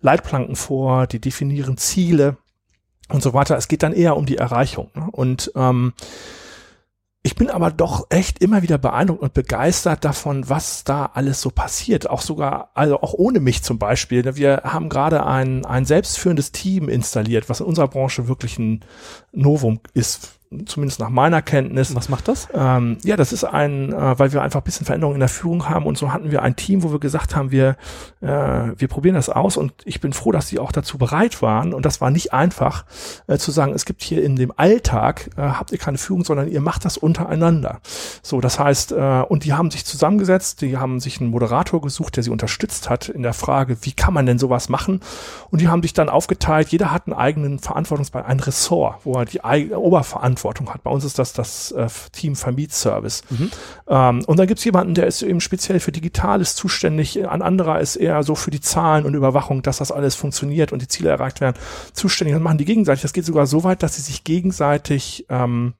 [0.00, 2.38] Leitplanken vor, die definieren Ziele
[3.10, 3.56] und so weiter.
[3.56, 4.90] Es geht dann eher um die Erreichung.
[4.94, 5.08] Ne?
[5.12, 5.92] Und ähm,
[7.26, 11.48] ich bin aber doch echt immer wieder beeindruckt und begeistert davon, was da alles so
[11.48, 12.08] passiert.
[12.08, 14.36] Auch sogar, also auch ohne mich zum Beispiel.
[14.36, 18.84] Wir haben gerade ein, ein selbstführendes Team installiert, was in unserer Branche wirklich ein
[19.32, 20.32] Novum ist
[20.66, 21.94] zumindest nach meiner Kenntnis.
[21.94, 22.48] Was macht das?
[22.54, 25.68] Ähm, ja, das ist ein, äh, weil wir einfach ein bisschen Veränderung in der Führung
[25.68, 27.76] haben und so hatten wir ein Team, wo wir gesagt haben, wir,
[28.20, 31.74] äh, wir probieren das aus und ich bin froh, dass sie auch dazu bereit waren
[31.74, 32.84] und das war nicht einfach
[33.26, 36.48] äh, zu sagen, es gibt hier in dem Alltag, äh, habt ihr keine Führung, sondern
[36.48, 37.80] ihr macht das untereinander.
[38.22, 42.16] So, das heißt, äh, und die haben sich zusammengesetzt, die haben sich einen Moderator gesucht,
[42.16, 45.00] der sie unterstützt hat in der Frage, wie kann man denn sowas machen?
[45.50, 49.24] Und die haben sich dann aufgeteilt, jeder hat einen eigenen Verantwortungsbereich, ein Ressort, wo er
[49.24, 50.82] die Oberverantwortung Verantwortung hat.
[50.82, 53.22] Bei uns ist das das äh, Team Vermietservice.
[53.30, 53.50] Mhm.
[53.88, 57.26] Ähm, und dann gibt es jemanden, der ist eben speziell für Digitales zuständig.
[57.26, 60.82] Ein anderer ist eher so für die Zahlen und Überwachung, dass das alles funktioniert und
[60.82, 61.56] die Ziele erreicht werden,
[61.92, 62.36] zuständig.
[62.36, 63.02] Und machen die gegenseitig.
[63.02, 65.74] Das geht sogar so weit, dass sie sich gegenseitig ähm,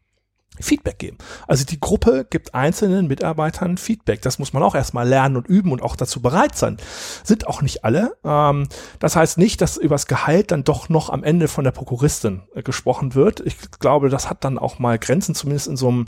[0.60, 1.18] Feedback geben.
[1.48, 4.22] Also die Gruppe gibt einzelnen Mitarbeitern Feedback.
[4.22, 6.76] Das muss man auch erstmal lernen und üben und auch dazu bereit sein.
[7.24, 8.16] Sind auch nicht alle.
[8.24, 8.68] Ähm,
[9.00, 12.62] das heißt nicht, dass übers Gehalt dann doch noch am Ende von der Prokuristin äh,
[12.62, 13.40] gesprochen wird.
[13.40, 16.04] Ich glaube, das hat dann auch mal Grenzen, zumindest in so einem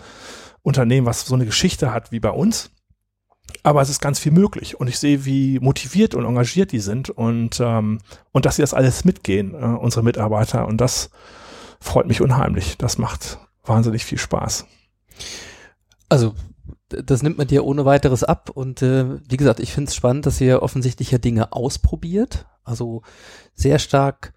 [0.63, 2.71] Unternehmen, was so eine Geschichte hat wie bei uns.
[3.63, 7.11] Aber es ist ganz viel möglich und ich sehe, wie motiviert und engagiert die sind
[7.11, 8.01] und, ähm,
[8.33, 10.67] und dass sie das alles mitgehen, äh, unsere Mitarbeiter.
[10.67, 11.11] Und das
[11.81, 12.77] freut mich unheimlich.
[12.79, 13.39] Das macht
[13.69, 14.67] wahnsinnig viel Spaß.
[16.09, 16.35] Also
[16.89, 20.27] das nimmt man dir ohne weiteres ab und äh, wie gesagt, ich finde es spannend,
[20.27, 23.03] dass ihr offensichtlich ja Dinge ausprobiert, also
[23.55, 24.33] sehr stark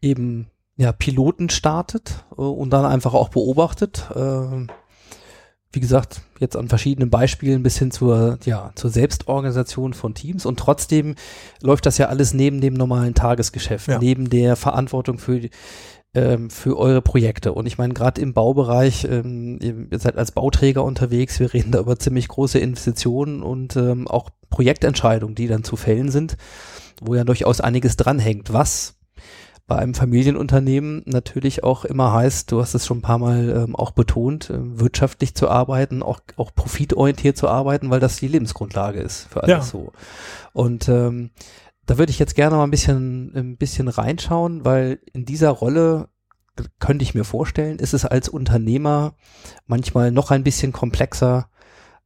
[0.00, 4.10] eben ja Piloten startet äh, und dann einfach auch beobachtet.
[4.14, 4.66] Äh,
[5.72, 10.58] wie gesagt, jetzt an verschiedenen Beispielen bis hin zur, ja, zur Selbstorganisation von Teams und
[10.58, 11.16] trotzdem
[11.60, 13.98] läuft das ja alles neben dem normalen Tagesgeschäft, ja.
[13.98, 15.50] neben der Verantwortung für
[16.16, 17.52] ähm, für eure Projekte.
[17.52, 21.78] Und ich meine, gerade im Baubereich, ähm, ihr seid als Bauträger unterwegs, wir reden da
[21.78, 26.38] über ziemlich große Investitionen und ähm, auch Projektentscheidungen, die dann zu fällen sind,
[27.02, 28.94] wo ja durchaus einiges dranhängt, was
[29.66, 33.74] bei einem Familienunternehmen natürlich auch immer heißt, du hast es schon ein paar Mal ähm,
[33.74, 39.00] auch betont, äh, wirtschaftlich zu arbeiten, auch, auch profitorientiert zu arbeiten, weil das die Lebensgrundlage
[39.00, 39.60] ist für alles ja.
[39.62, 39.92] so.
[40.52, 41.30] Und ähm,
[41.86, 46.08] da würde ich jetzt gerne mal ein bisschen, ein bisschen reinschauen, weil in dieser Rolle
[46.78, 49.14] könnte ich mir vorstellen, ist es als Unternehmer
[49.66, 51.48] manchmal noch ein bisschen komplexer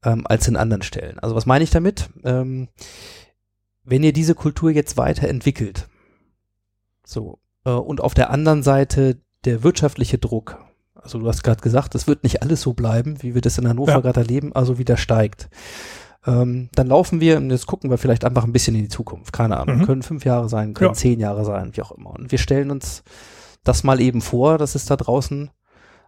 [0.04, 1.18] ähm, als in anderen Stellen.
[1.18, 2.10] Also was meine ich damit?
[2.24, 2.68] Ähm,
[3.84, 5.88] wenn ihr diese Kultur jetzt weiterentwickelt,
[7.04, 10.58] so, äh, und auf der anderen Seite der wirtschaftliche Druck,
[10.94, 13.68] also du hast gerade gesagt, es wird nicht alles so bleiben, wie wir das in
[13.68, 14.00] Hannover ja.
[14.00, 15.48] gerade erleben, also wieder steigt.
[16.26, 19.32] Ähm, dann laufen wir, und jetzt gucken wir vielleicht einfach ein bisschen in die Zukunft.
[19.32, 19.86] Keine Ahnung, mhm.
[19.86, 20.94] können fünf Jahre sein, können ja.
[20.94, 22.10] zehn Jahre sein, wie auch immer.
[22.10, 23.02] Und wir stellen uns
[23.64, 25.50] das mal eben vor, dass es da draußen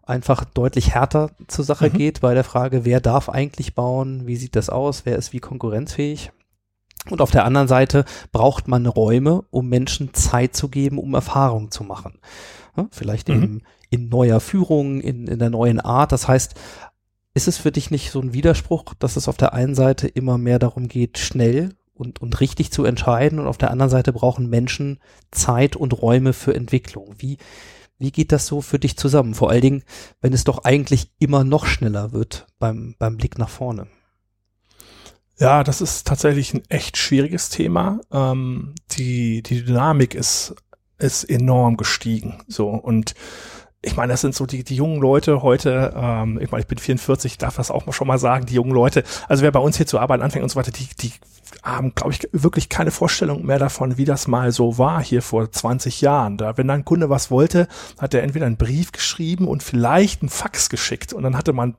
[0.04, 1.94] einfach deutlich härter zur Sache mhm.
[1.94, 5.40] geht bei der Frage, wer darf eigentlich bauen, wie sieht das aus, wer ist wie
[5.40, 6.32] konkurrenzfähig.
[7.10, 11.70] Und auf der anderen Seite braucht man Räume, um Menschen Zeit zu geben, um Erfahrung
[11.70, 12.18] zu machen.
[12.76, 13.34] Ja, vielleicht mhm.
[13.34, 16.12] eben in neuer Führung, in, in der neuen Art.
[16.12, 16.54] Das heißt,
[17.34, 20.38] ist es für dich nicht so ein Widerspruch, dass es auf der einen Seite immer
[20.38, 24.50] mehr darum geht, schnell und, und richtig zu entscheiden und auf der anderen Seite brauchen
[24.50, 24.98] Menschen
[25.30, 27.14] Zeit und Räume für Entwicklung?
[27.18, 27.38] Wie,
[27.98, 29.34] wie geht das so für dich zusammen?
[29.34, 29.82] Vor allen Dingen,
[30.20, 33.86] wenn es doch eigentlich immer noch schneller wird beim, beim Blick nach vorne.
[35.38, 38.00] Ja, das ist tatsächlich ein echt schwieriges Thema.
[38.12, 40.54] Ähm, die, die Dynamik ist
[41.02, 42.42] ist enorm gestiegen.
[42.46, 43.14] So und
[43.82, 46.78] ich meine, das sind so die, die jungen Leute heute, ähm, ich meine, ich bin
[46.78, 49.86] 44, darf das auch schon mal sagen, die jungen Leute, also wer bei uns hier
[49.86, 51.12] zu arbeiten anfängt und so weiter, die, die
[51.62, 55.50] haben, glaube ich, wirklich keine Vorstellung mehr davon, wie das mal so war hier vor
[55.50, 56.36] 20 Jahren.
[56.36, 60.28] Da, wenn ein Kunde was wollte, hat er entweder einen Brief geschrieben und vielleicht einen
[60.28, 61.12] Fax geschickt.
[61.12, 61.76] Und dann hatte man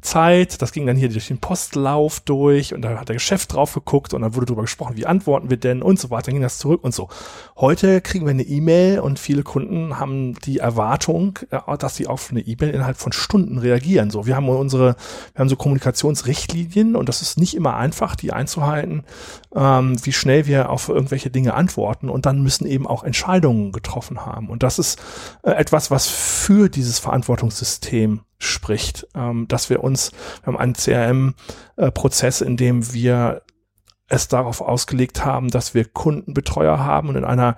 [0.00, 3.74] Zeit, das ging dann hier durch den Postlauf durch und da hat der Geschäft drauf
[3.74, 6.42] geguckt und dann wurde darüber gesprochen, wie antworten wir denn und so weiter, dann ging
[6.42, 7.08] das zurück und so.
[7.56, 12.30] Heute kriegen wir eine E-Mail und viele Kunden haben die Erwartung, äh, dass sie auf
[12.30, 14.10] eine E-Mail innerhalb von Stunden reagieren.
[14.10, 14.96] So, wir haben unsere,
[15.34, 19.04] wir haben so Kommunikationsrichtlinien und das ist nicht immer einfach, die einzuhalten
[19.54, 24.26] ähm, wie schnell wir auf irgendwelche Dinge antworten und dann müssen eben auch Entscheidungen getroffen
[24.26, 24.48] haben.
[24.48, 25.00] Und das ist
[25.42, 30.12] äh, etwas, was für dieses Verantwortungssystem spricht, ähm, dass wir uns,
[30.42, 33.42] wir haben einen CRM-Prozess, in dem wir
[34.08, 37.56] es darauf ausgelegt haben, dass wir Kundenbetreuer haben und in einer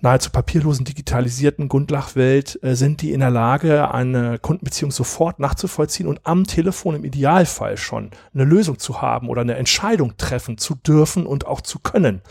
[0.00, 6.20] nahezu papierlosen digitalisierten Gundlach-Welt äh, sind die in der Lage, eine Kundenbeziehung sofort nachzuvollziehen und
[6.24, 11.26] am Telefon im Idealfall schon eine Lösung zu haben oder eine Entscheidung treffen zu dürfen
[11.26, 12.22] und auch zu können.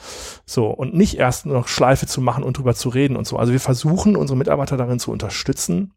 [0.46, 3.38] So und nicht erst noch Schleife zu machen und drüber zu reden und so.
[3.38, 5.94] Also wir versuchen unsere Mitarbeiter darin zu unterstützen,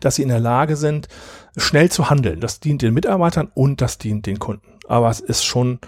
[0.00, 1.08] dass sie in der Lage sind,
[1.56, 2.40] schnell zu handeln.
[2.40, 4.66] Das dient den Mitarbeitern und das dient den Kunden.
[4.88, 5.80] Aber es ist schon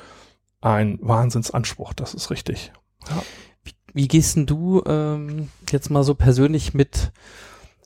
[0.61, 2.73] ein Wahnsinnsanspruch, das ist richtig.
[3.09, 3.23] Ja.
[3.65, 7.13] Wie, wie gehst denn du ähm, jetzt mal so persönlich mit,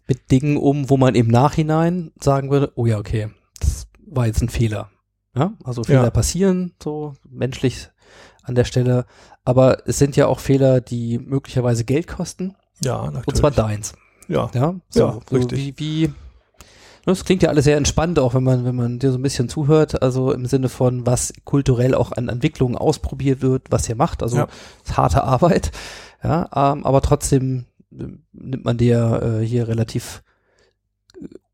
[0.07, 3.29] mit Dingen um, wo man im Nachhinein sagen würde, oh ja, okay,
[3.61, 4.91] das war jetzt ein Fehler.
[5.35, 5.53] Ja?
[5.65, 6.11] Also Fehler Ja.
[6.11, 7.89] passieren, so menschlich
[8.43, 9.07] an der Stelle.
[9.45, 12.55] Aber es sind ja auch Fehler, die möglicherweise Geld kosten.
[12.83, 13.29] Ja, natürlich.
[13.29, 13.95] Und zwar deins.
[14.29, 14.51] ja.
[14.55, 15.59] Ja, so, Ja, so richtig.
[15.59, 16.13] wie, wie,
[17.05, 19.49] das klingt ja alles sehr entspannt, auch wenn man, wenn man dir so ein bisschen
[19.49, 24.23] zuhört, also im Sinne von, was kulturell auch an Entwicklungen ausprobiert wird, was ihr macht,
[24.23, 24.49] also Ja.
[24.85, 25.73] ist harte Arbeit,
[26.23, 30.23] ja, ähm, aber trotzdem äh, nimmt man dir äh, hier relativ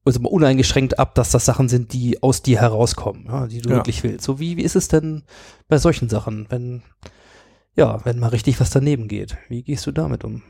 [0.05, 3.69] also mal uneingeschränkt ab, dass das Sachen sind, die aus dir herauskommen, ja, die du
[3.69, 3.77] Ja.
[3.77, 4.25] wirklich willst.
[4.25, 5.23] So wie, wie ist es denn
[5.69, 6.83] bei solchen Sachen, wenn,
[7.77, 9.37] ja, wenn mal richtig was daneben geht?
[9.51, 10.43] Wie gehst du damit um?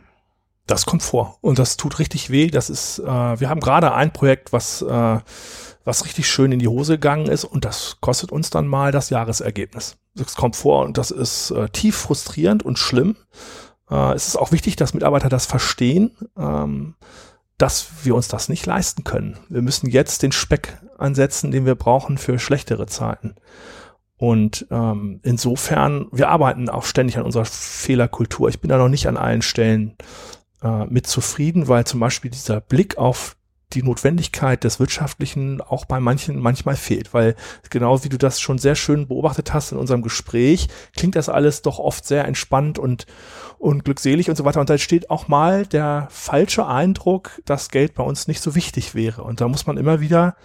[0.68, 2.48] Das kommt vor und das tut richtig weh.
[2.48, 3.04] Das ist, äh,
[3.40, 5.18] wir haben gerade ein Projekt, was, äh,
[5.84, 9.08] was richtig schön in die Hose gegangen ist und das kostet uns dann mal das
[9.08, 9.96] Jahresergebnis.
[10.14, 13.16] Das kommt vor und das ist äh, tief frustrierend und schlimm.
[13.90, 16.96] Äh, es ist auch wichtig, dass Mitarbeiter das verstehen, ähm,
[17.56, 19.38] dass wir uns das nicht leisten können.
[19.48, 23.36] Wir müssen jetzt den Speck ansetzen, den wir brauchen für schlechtere Zeiten.
[24.18, 28.50] Und ähm, insofern, wir arbeiten auch ständig an unserer Fehlerkultur.
[28.50, 29.96] Ich bin da noch nicht an allen Stellen
[30.62, 33.36] äh, mit zufrieden, weil zum Beispiel dieser Blick auf
[33.74, 37.34] die Notwendigkeit des Wirtschaftlichen auch bei manchen manchmal fehlt, weil
[37.68, 41.60] genau wie du das schon sehr schön beobachtet hast in unserem Gespräch, klingt das alles
[41.60, 43.06] doch oft sehr entspannt und,
[43.58, 44.60] und glückselig und so weiter.
[44.60, 48.94] Und da entsteht auch mal der falsche Eindruck, dass Geld bei uns nicht so wichtig
[48.94, 49.22] wäre.
[49.22, 50.36] Und da muss man immer wieder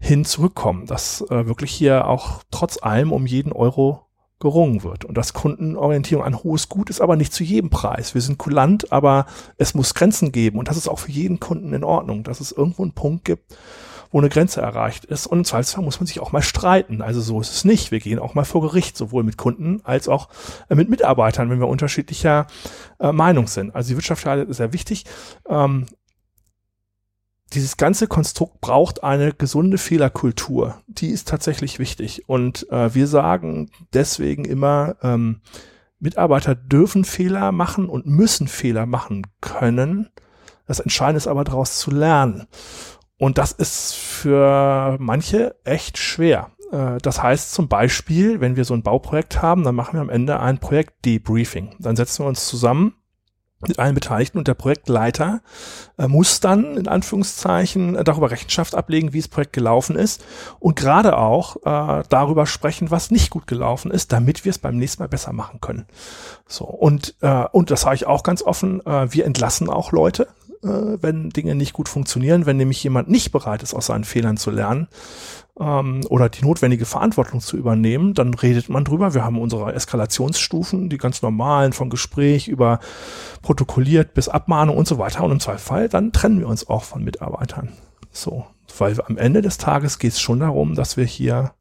[0.00, 4.06] hin zurückkommen, dass äh, wirklich hier auch trotz allem um jeden Euro
[4.42, 5.04] gerungen wird.
[5.04, 8.12] Und dass Kundenorientierung ein hohes Gut ist, aber nicht zu jedem Preis.
[8.12, 9.26] Wir sind kulant, aber
[9.56, 10.58] es muss Grenzen geben.
[10.58, 13.56] Und das ist auch für jeden Kunden in Ordnung, dass es irgendwo einen Punkt gibt,
[14.10, 15.26] wo eine Grenze erreicht ist.
[15.26, 17.02] Und im Zweifelsfall muss man sich auch mal streiten.
[17.02, 17.92] Also so ist es nicht.
[17.92, 20.28] Wir gehen auch mal vor Gericht, sowohl mit Kunden als auch
[20.68, 22.48] äh, mit Mitarbeitern, wenn wir unterschiedlicher
[22.98, 23.74] äh, Meinung sind.
[23.74, 25.04] Also die Wirtschaftlichkeit ist sehr wichtig.
[25.48, 25.86] Ähm,
[27.54, 30.80] dieses ganze Konstrukt braucht eine gesunde Fehlerkultur.
[30.86, 32.28] Die ist tatsächlich wichtig.
[32.28, 35.40] Und äh, wir sagen deswegen immer, ähm,
[35.98, 40.10] Mitarbeiter dürfen Fehler machen und müssen Fehler machen können.
[40.66, 42.46] Das Entscheidende ist aber daraus zu lernen.
[43.18, 46.50] Und das ist für manche echt schwer.
[46.72, 50.10] Äh, Das heißt zum Beispiel, wenn wir so ein Bauprojekt haben, dann machen wir am
[50.10, 51.76] Ende ein Projekt-Debriefing.
[51.78, 52.94] Dann setzen wir uns zusammen
[53.68, 55.40] mit allen Beteiligten und der Projektleiter
[55.98, 60.24] äh, muss dann in Anführungszeichen äh, darüber Rechenschaft ablegen, wie das Projekt gelaufen ist
[60.58, 64.76] und gerade auch äh, darüber sprechen, was nicht gut gelaufen ist, damit wir es beim
[64.76, 65.86] nächsten Mal besser machen können.
[66.46, 70.28] So und äh, und das sage ich auch ganz offen: äh, Wir entlassen auch Leute,
[70.62, 70.68] äh,
[71.00, 74.50] wenn Dinge nicht gut funktionieren, wenn nämlich jemand nicht bereit ist, aus seinen Fehlern zu
[74.50, 74.88] lernen
[75.58, 79.14] ähm, oder die notwendige Verantwortung zu übernehmen, dann redet man drüber.
[79.14, 82.80] Wir haben unsere Eskalationsstufen, die ganz normalen, von Gespräch über
[83.42, 85.24] protokolliert bis Abmahnung und so weiter.
[85.24, 87.70] Und im Zweifelsfall, dann trennen wir uns auch von Mitarbeitern.
[88.10, 88.46] So,
[88.78, 91.52] weil am Ende des Tages geht es schon darum, dass wir hier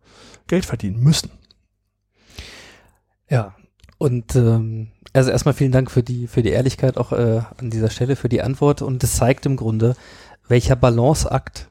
[0.47, 1.31] Geld verdienen müssen.
[3.29, 3.55] Ja,
[3.97, 7.89] und ähm, also erstmal vielen Dank für die für die Ehrlichkeit auch äh, an dieser
[7.89, 9.95] Stelle für die Antwort und es zeigt im Grunde,
[10.47, 11.70] welcher Balanceakt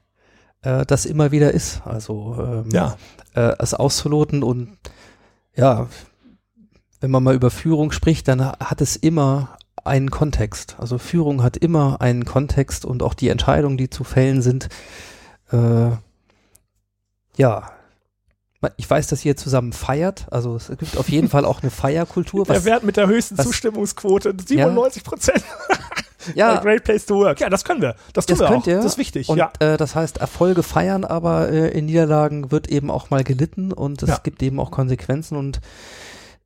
[0.63, 1.83] äh, das immer wieder ist.
[1.85, 2.97] Also ähm, Ja,
[3.35, 4.77] äh, es auszuloten und
[5.57, 5.89] ja,
[7.01, 10.77] wenn man mal über Führung spricht, dann hat es immer einen Kontext.
[10.79, 14.69] Also Führung hat immer einen Kontext und auch die Entscheidungen, die zu fällen sind,
[15.51, 15.91] äh,
[17.37, 17.71] ja,
[18.77, 20.27] ich weiß, dass ihr zusammen feiert.
[20.31, 22.45] Also es gibt auf jeden Fall auch eine Feierkultur.
[22.45, 25.43] Der Wert mit der höchsten was- Zustimmungsquote, 97 Prozent.
[25.71, 25.77] ja,
[26.61, 27.41] Great Place to Work.
[27.41, 27.95] Ja, das können wir.
[28.13, 28.69] Das tun das wir könnt auch.
[28.69, 28.77] ihr.
[28.77, 29.29] Das ist wichtig.
[29.29, 29.51] Und ja.
[29.61, 34.03] äh, das heißt, Erfolge feiern, aber äh, in Niederlagen wird eben auch mal gelitten und
[34.03, 34.21] es Ja.
[34.23, 35.61] gibt eben auch Konsequenzen und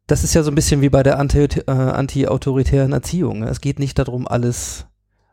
[0.07, 3.41] das ist ja so ein bisschen wie bei der anti, äh, anti-autoritären Erziehung.
[3.41, 3.49] ne?
[3.49, 4.85] Es geht nicht darum, alles,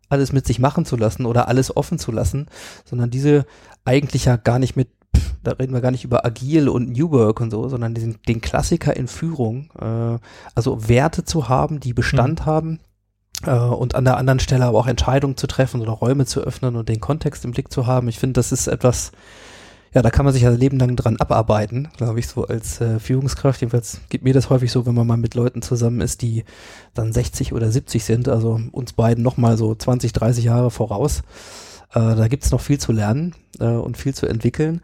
[0.10, 2.48] alles mit sich machen zu lassen oder alles offen zu lassen,
[2.86, 3.46] sondern diese
[3.84, 7.12] eigentlich ja gar nicht mit, pff, da reden wir gar nicht über Agil und New
[7.12, 10.18] Work und so, sondern den, den Klassiker in Führung, äh,
[10.56, 12.91] also Werte zu haben, die Bestand haben, äh,
[13.48, 16.90] und an der anderen Stelle aber auch Entscheidungen zu treffen oder Räume zu öffnen und
[16.90, 18.08] den Kontext im Blick zu haben.
[18.08, 19.12] Ich finde, das ist etwas,
[19.94, 23.00] ja, da kann man sich ja Leben lang dran abarbeiten, glaube ich, so als äh,
[23.00, 23.62] Führungskraft.
[23.62, 26.46] Jedenfalls geht mir das häufig so, wenn man mal mit Leuten zusammen ist, die
[26.94, 31.24] dann 60 oder 70 sind, also uns beiden nochmal so 20, 30 Jahre voraus.
[31.94, 34.82] Äh, da gibt's noch viel zu lernen äh, und viel zu entwickeln.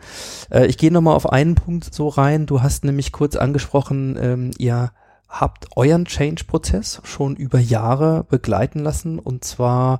[0.52, 2.46] Äh, ich gehe nochmal auf einen Punkt so rein.
[2.46, 4.92] Du hast nämlich kurz angesprochen, ähm, ihr
[5.28, 10.00] habt euren Change-Prozess schon über Jahre begleiten lassen und zwar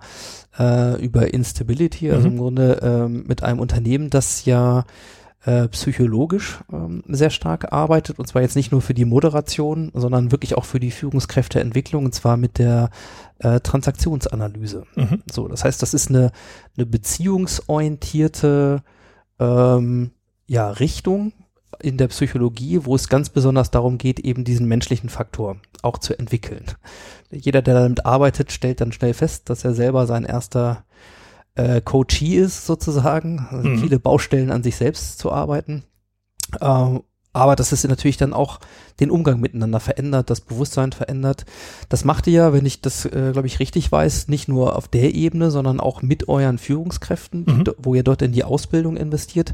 [0.58, 2.34] äh, über Instability, also Mhm.
[2.34, 4.86] im Grunde ähm, mit einem Unternehmen, das ja
[5.46, 10.32] äh, psychologisch ähm, sehr stark arbeitet und zwar jetzt nicht nur für die Moderation, sondern
[10.32, 12.90] wirklich auch für die Führungskräfteentwicklung und zwar mit der
[13.40, 14.84] äh, Transaktionsanalyse.
[14.96, 15.24] Mhm.
[15.32, 16.32] So, das heißt, das ist eine,
[16.76, 18.82] eine beziehungsorientierte
[19.40, 20.12] ähm,
[20.48, 21.34] ja, Richtung
[21.82, 26.18] in der Psychologie, wo es ganz besonders darum geht, eben diesen menschlichen Faktor auch zu
[26.18, 26.64] entwickeln.
[27.32, 30.86] Jeder, der damit arbeitet, stellt dann schnell fest, dass er selber sein erster
[31.56, 33.48] äh, Coachee ist, sozusagen.
[33.52, 33.80] Also Mhm.
[33.80, 35.84] Viele Baustellen an sich selbst zu arbeiten.
[36.62, 37.02] Ähm,
[37.34, 38.60] aber dass es natürlich dann auch
[39.00, 41.46] den Umgang miteinander verändert, das Bewusstsein verändert.
[41.90, 44.88] Das macht ihr ja, wenn ich das, äh, glaube ich, richtig weiß, nicht nur auf
[44.88, 47.64] der Ebene, sondern auch mit euren Führungskräften, Mhm.
[47.78, 49.54] wo ihr dort in die Ausbildung investiert.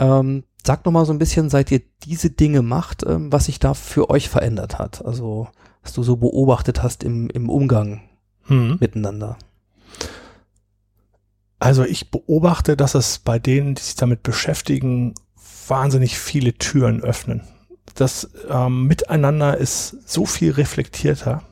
[0.00, 3.58] Ähm, sagt noch mal so ein bisschen, seit ihr diese Dinge macht, ähm, was sich
[3.58, 5.04] da für euch verändert hat.
[5.04, 5.48] Also
[5.82, 8.02] was du so beobachtet hast im, im Umgang
[8.48, 8.78] Mhm.
[8.80, 9.36] miteinander.
[11.58, 15.14] Also ich beobachte, dass es bei denen, die sich damit beschäftigen,
[15.66, 17.42] wahnsinnig viele Türen öffnen.
[17.94, 21.42] Das ähm, Miteinander ist so viel reflektierter.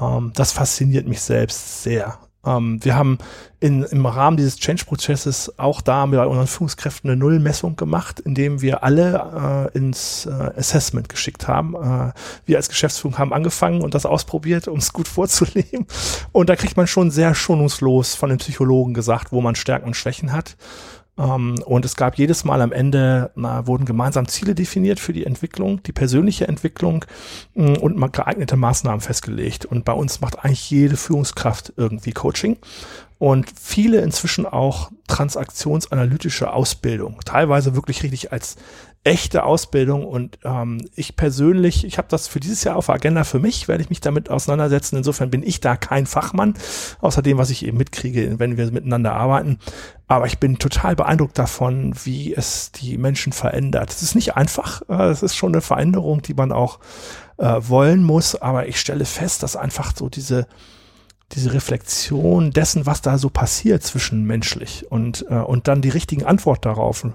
[0.00, 2.18] Ähm, das fasziniert mich selbst sehr.
[2.48, 3.18] Ähm, wir haben
[3.60, 8.84] in, im Rahmen dieses Change-Prozesses auch da bei unseren Führungskräften eine Nullmessung gemacht, indem wir
[8.84, 11.74] alle äh, ins äh, Assessment geschickt haben.
[11.74, 12.12] Äh,
[12.46, 15.86] wir als Geschäftsführung haben angefangen und das ausprobiert, um es gut vorzuleben.
[16.32, 19.96] Und da kriegt man schon sehr schonungslos von den Psychologen gesagt, wo man Stärken und
[19.96, 20.56] Schwächen hat.
[21.18, 25.26] Ähm, und es gab jedes Mal am Ende, na, wurden gemeinsam Ziele definiert für die
[25.26, 27.04] Entwicklung, die persönliche Entwicklung
[27.54, 29.64] mh, und geeignete Maßnahmen festgelegt.
[29.64, 32.56] Und bei uns macht eigentlich jede Führungskraft irgendwie Coaching.
[33.18, 38.56] Und viele inzwischen auch transaktionsanalytische Ausbildung, teilweise wirklich richtig als
[39.04, 43.24] echte Ausbildung und ähm, ich persönlich, ich habe das für dieses Jahr auf der Agenda
[43.24, 44.96] für mich, werde ich mich damit auseinandersetzen.
[44.96, 46.54] Insofern bin ich da kein Fachmann,
[47.00, 49.58] außer dem, was ich eben mitkriege, wenn wir miteinander arbeiten.
[50.08, 53.90] Aber ich bin total beeindruckt davon, wie es die Menschen verändert.
[53.90, 56.78] Es ist nicht einfach, äh, es ist schon eine Veränderung, die man auch
[57.38, 60.46] äh, wollen muss, aber ich stelle fest, dass einfach so diese
[61.32, 66.64] diese Reflexion dessen, was da so passiert zwischenmenschlich und, äh, und dann die richtigen Antwort
[66.64, 67.06] darauf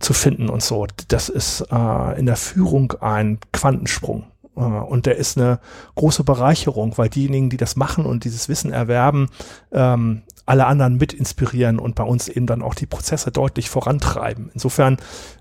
[0.00, 4.24] zu finden und so, das ist äh, in der Führung ein Quantensprung.
[4.56, 5.60] Äh, und der ist eine
[5.94, 9.28] große Bereicherung, weil diejenigen, die das machen und dieses Wissen erwerben,
[9.72, 14.50] ähm, alle anderen mit inspirieren und bei uns eben dann auch die Prozesse deutlich vorantreiben.
[14.52, 14.96] Insofern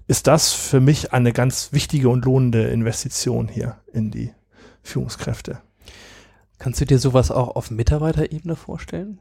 [0.07, 4.31] ist das für mich eine ganz wichtige und lohnende Investition hier in die
[4.83, 5.59] Führungskräfte.
[6.59, 9.19] Kannst du dir sowas auch auf Mitarbeiterebene vorstellen?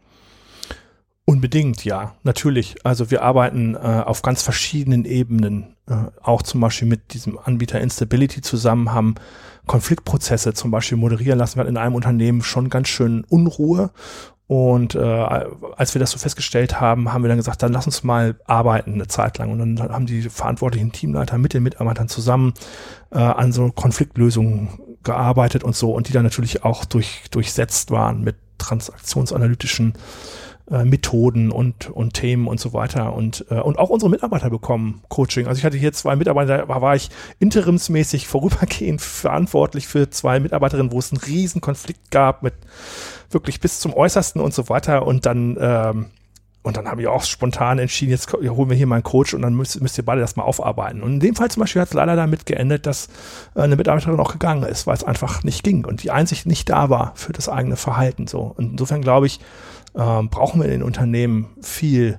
[1.29, 2.77] Unbedingt, ja, natürlich.
[2.85, 7.83] Also wir arbeiten äh, auf ganz verschiedenen Ebenen, äh, auch zum Beispiel mit diesem Anbieter
[7.83, 9.17] Instability zusammen, haben
[9.67, 11.61] Konfliktprozesse zum Beispiel moderieren lassen.
[11.61, 13.91] Hatten in einem Unternehmen schon ganz schön Unruhe.
[14.47, 15.01] Und äh,
[15.77, 18.95] als wir das so festgestellt haben, haben wir dann gesagt, dann lass uns mal arbeiten
[18.95, 19.51] eine Zeit lang.
[19.51, 22.55] Und dann haben die verantwortlichen Teamleiter mit den Mitarbeitern zusammen
[23.11, 28.25] äh, an so Konfliktlösungen gearbeitet und so und die dann natürlich auch durch, durchsetzt waren
[28.25, 29.93] mit transaktionsanalytischen
[30.71, 33.13] äh, Methoden und, und Themen und so weiter.
[33.15, 35.47] Und, äh, und auch unsere Mitarbeiter bekommen Coaching.
[35.47, 40.93] Also ich hatte hier zwei Mitarbeiter, da war, ich interimsmäßig vorübergehend verantwortlich für zwei Mitarbeiterinnen,
[40.93, 42.55] wo es einen riesen Konflikt gab mit
[43.31, 45.07] wirklich bis zum Äußersten und so weiter.
[45.07, 46.07] Und dann ähm,
[46.63, 49.41] Und dann habe ich auch spontan entschieden, jetzt holen wir hier mal einen Coach und
[49.43, 51.03] dann müsst, müsst ihr beide das mal aufarbeiten.
[51.03, 53.09] Und in dem Fall zum Beispiel hat es leider damit geendet, dass
[53.55, 56.69] äh, eine Mitarbeiterin auch gegangen ist, weil es einfach nicht ging und die Einsicht nicht
[56.69, 58.27] da war für das eigene Verhalten.
[58.27, 58.53] So.
[58.57, 59.41] Und insofern glaube ich,
[59.97, 62.19] ähm, brauchen wir in den Unternehmen viel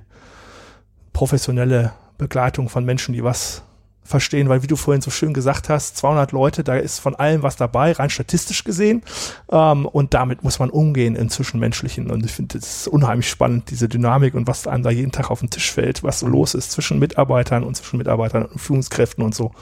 [1.12, 3.62] professionelle Begleitung von Menschen, die was
[4.10, 7.42] verstehen, weil wie du vorhin so schön gesagt hast, 200 Leute, da ist von allem
[7.42, 9.02] was dabei, rein statistisch gesehen.
[9.50, 12.10] Ähm, und damit muss man umgehen im Zwischenmenschlichen.
[12.10, 15.40] Und ich finde es unheimlich spannend, diese Dynamik und was einem da jeden Tag auf
[15.40, 19.34] den Tisch fällt, was so los ist zwischen Mitarbeitern und zwischen Mitarbeitern und Führungskräften und
[19.34, 19.52] so.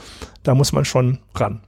[0.43, 1.61] Da muss man schon ran.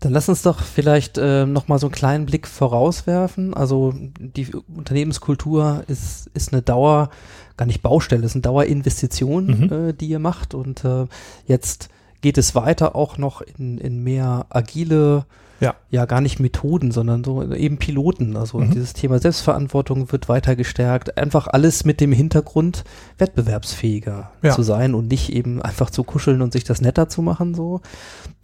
[0.00, 3.52] Dann lass uns doch vielleicht äh, nochmal so einen kleinen Blick vorauswerfen.
[3.54, 7.10] Also die Unternehmenskultur ist, ist eine Dauer,
[7.56, 9.72] gar nicht Baustelle, ist eine Dauerinvestition, Mhm.
[9.88, 10.54] äh, die ihr macht.
[10.54, 11.06] Und äh,
[11.46, 11.88] jetzt
[12.20, 15.24] geht es weiter auch noch in, in mehr agile,
[15.60, 15.74] Ja.
[15.90, 18.36] ja gar nicht Methoden, sondern so eben Piloten.
[18.36, 18.70] Also Mhm.
[18.70, 21.18] dieses Thema Selbstverantwortung wird weiter gestärkt.
[21.18, 22.84] Einfach alles mit dem Hintergrund,
[23.18, 24.54] wettbewerbsfähiger Ja.
[24.54, 27.54] zu sein und nicht eben einfach zu kuscheln und sich das netter zu machen.
[27.54, 27.80] So,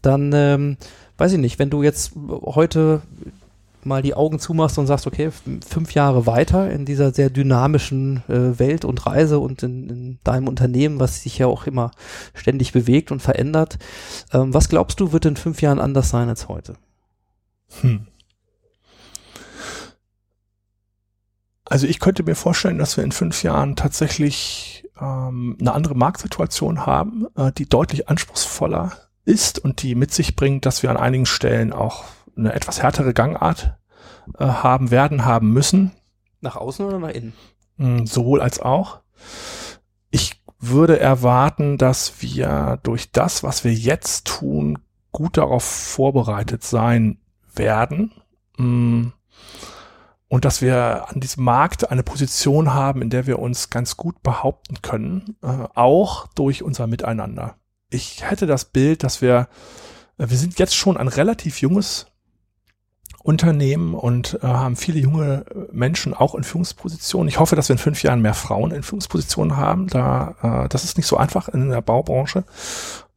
[0.02, 0.76] dann ähm,
[1.18, 2.12] weiß ich nicht, wenn du jetzt
[2.42, 3.02] heute
[3.86, 5.30] mal die Augen zumachst und sagst, okay,
[5.66, 10.48] fünf Jahre weiter in dieser sehr dynamischen äh, Welt und Reise und in, in deinem
[10.48, 11.90] Unternehmen, was sich ja auch immer
[12.34, 13.78] ständig bewegt und verändert,
[14.32, 16.74] ähm, was glaubst du, wird in fünf Jahren anders sein als heute?
[17.80, 18.06] Hm.
[21.66, 26.86] Also ich könnte mir vorstellen, dass wir in fünf Jahren tatsächlich ähm, eine andere Marktsituation
[26.86, 28.92] haben, äh, die deutlich anspruchsvoller
[29.24, 32.04] ist und die mit sich bringt, dass wir an einigen Stellen auch
[32.36, 33.76] eine etwas härtere Gangart
[34.38, 35.92] äh, haben werden, haben müssen.
[36.40, 37.32] Nach außen oder nach innen?
[37.76, 39.00] Mm, Sowohl als auch.
[40.10, 44.78] Ich würde erwarten, dass wir durch das, was wir jetzt tun,
[45.12, 47.18] gut darauf vorbereitet sein
[47.54, 48.12] werden.
[48.56, 49.08] Mm,
[50.28, 54.22] Und dass wir an diesem Markt eine Position haben, in der wir uns ganz gut
[54.22, 57.56] behaupten können, äh, auch durch unser Miteinander.
[57.94, 59.48] Ich hätte das Bild, dass wir,
[60.18, 62.06] äh, wir sind jetzt schon ein relativ junges
[63.22, 67.28] Unternehmen und äh, haben viele junge Menschen auch in Führungspositionen.
[67.28, 69.86] Ich hoffe, dass wir in fünf Jahren mehr Frauen in Führungspositionen haben.
[69.86, 72.44] Da, äh, das ist nicht so einfach in der Baubranche.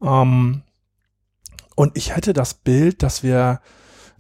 [0.02, 0.62] Ähm,
[1.76, 3.60] und ich hätte das Bild, dass wir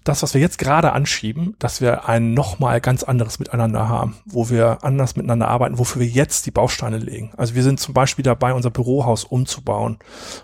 [0.08, 4.49] das, was wir jetzt gerade anschieben, dass wir ein nochmal ganz anderes Miteinander haben, wo
[4.49, 7.32] wir anders miteinander arbeiten, wofür wir jetzt die Bausteine legen.
[7.38, 9.99] Also wir sind zum Beispiel dabei, unser Bürohaus umzubauen.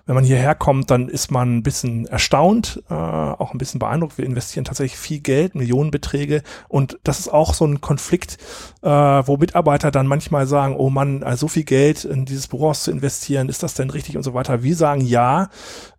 [0.06, 4.18] Wenn man hierher kommt, dann ist man ein bisschen erstaunt, äh, auch ein bisschen beeindruckt.
[4.18, 6.44] Wir investieren tatsächlich viel Geld, Millionenbeträge.
[6.68, 8.38] Und das ist auch so ein Konflikt,
[8.82, 12.84] äh, wo Mitarbeiter dann manchmal sagen, oh Mann, also so viel Geld in dieses Bürohaus
[12.84, 14.64] zu investieren, ist das denn richtig und so weiter.
[14.64, 15.50] Wir sagen ja,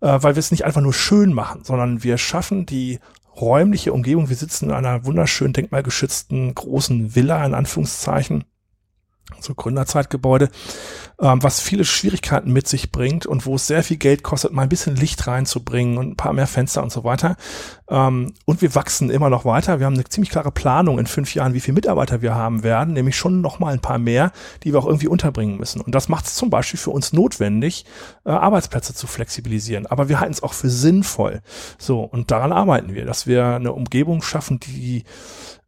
[0.01, 2.99] äh, weil wir es nicht einfach nur schön machen, sondern wir schaffen die
[3.41, 4.29] räumliche Umgebung.
[4.29, 8.45] Wir sitzen in einer wunderschön denkmalgeschützten großen Villa, in Anführungszeichen,
[9.41, 10.51] so Gründerzeitgebäude,
[11.21, 14.63] ähm, was viele Schwierigkeiten mit sich bringt und wo es sehr viel Geld kostet, mal
[14.63, 17.37] ein bisschen Licht reinzubringen und ein paar mehr Fenster und so weiter.
[17.89, 19.79] Ähm, und wir wachsen immer noch weiter.
[19.79, 22.95] Wir haben eine ziemlich klare Planung in fünf Jahren, wie viele Mitarbeiter wir haben werden,
[22.95, 24.33] nämlich schon noch mal ein paar mehr,
[24.63, 25.81] die wir auch irgendwie unterbringen müssen.
[25.83, 27.85] Und das macht es zum Beispiel für uns notwendig,
[28.25, 29.87] äh, Arbeitsplätze zu flexibilisieren.
[29.87, 31.43] Aber wir halten es auch für sinnvoll.
[31.79, 35.05] So, und daran arbeiten wir, dass wir eine Umgebung schaffen, die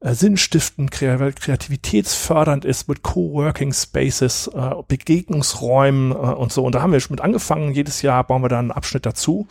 [0.00, 6.64] äh, sinnstiftend, kre- kreativitätsfördernd ist mit Coworking Spaces, äh, Begegnungsräumen äh, und so.
[6.64, 7.72] Und da haben wir schon mit angefangen.
[7.72, 9.48] Jedes Jahr bauen wir da einen Abschnitt dazu.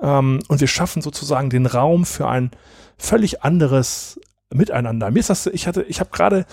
[0.00, 2.50] Ähm, und wir schaffen sozusagen den Raum für ein
[2.98, 4.20] völlig anderes
[4.52, 5.10] Miteinander.
[5.10, 6.46] Mir ist das, ich hatte, ich habe gerade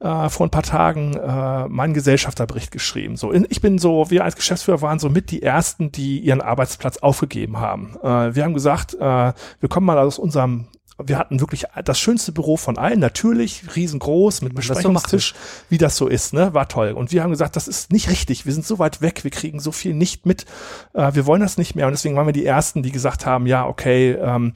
[0.00, 3.16] äh, vor ein paar Tagen äh, meinen Gesellschafterbericht geschrieben.
[3.16, 6.40] So, in, ich bin so, wir als Geschäftsführer waren so mit die ersten, die ihren
[6.40, 7.96] Arbeitsplatz aufgegeben haben.
[8.02, 10.68] Äh, wir haben gesagt, äh, wir kommen mal aus unserem
[11.02, 15.34] wir hatten wirklich das schönste Büro von allen, natürlich, riesengroß, mit Besprechungstisch,
[15.68, 16.54] wie das so ist, ne?
[16.54, 16.92] War toll.
[16.92, 19.60] Und wir haben gesagt, das ist nicht richtig, wir sind so weit weg, wir kriegen
[19.60, 20.46] so viel nicht mit,
[20.94, 21.86] äh, wir wollen das nicht mehr.
[21.86, 24.54] Und deswegen waren wir die Ersten, die gesagt haben, ja, okay, ähm,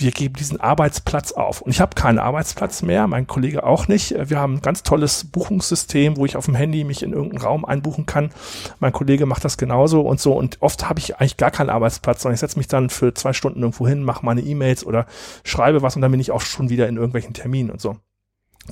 [0.00, 1.60] wir geben diesen Arbeitsplatz auf.
[1.60, 4.14] Und ich habe keinen Arbeitsplatz mehr, mein Kollege auch nicht.
[4.30, 7.64] Wir haben ein ganz tolles Buchungssystem, wo ich auf dem Handy mich in irgendeinen Raum
[7.64, 8.30] einbuchen kann.
[8.78, 10.32] Mein Kollege macht das genauso und so.
[10.32, 13.32] Und oft habe ich eigentlich gar keinen Arbeitsplatz, sondern ich setze mich dann für zwei
[13.32, 15.06] Stunden irgendwo hin, mache meine E-Mails oder
[15.44, 17.96] schreibe was und dann bin ich auch schon wieder in irgendwelchen Terminen und so.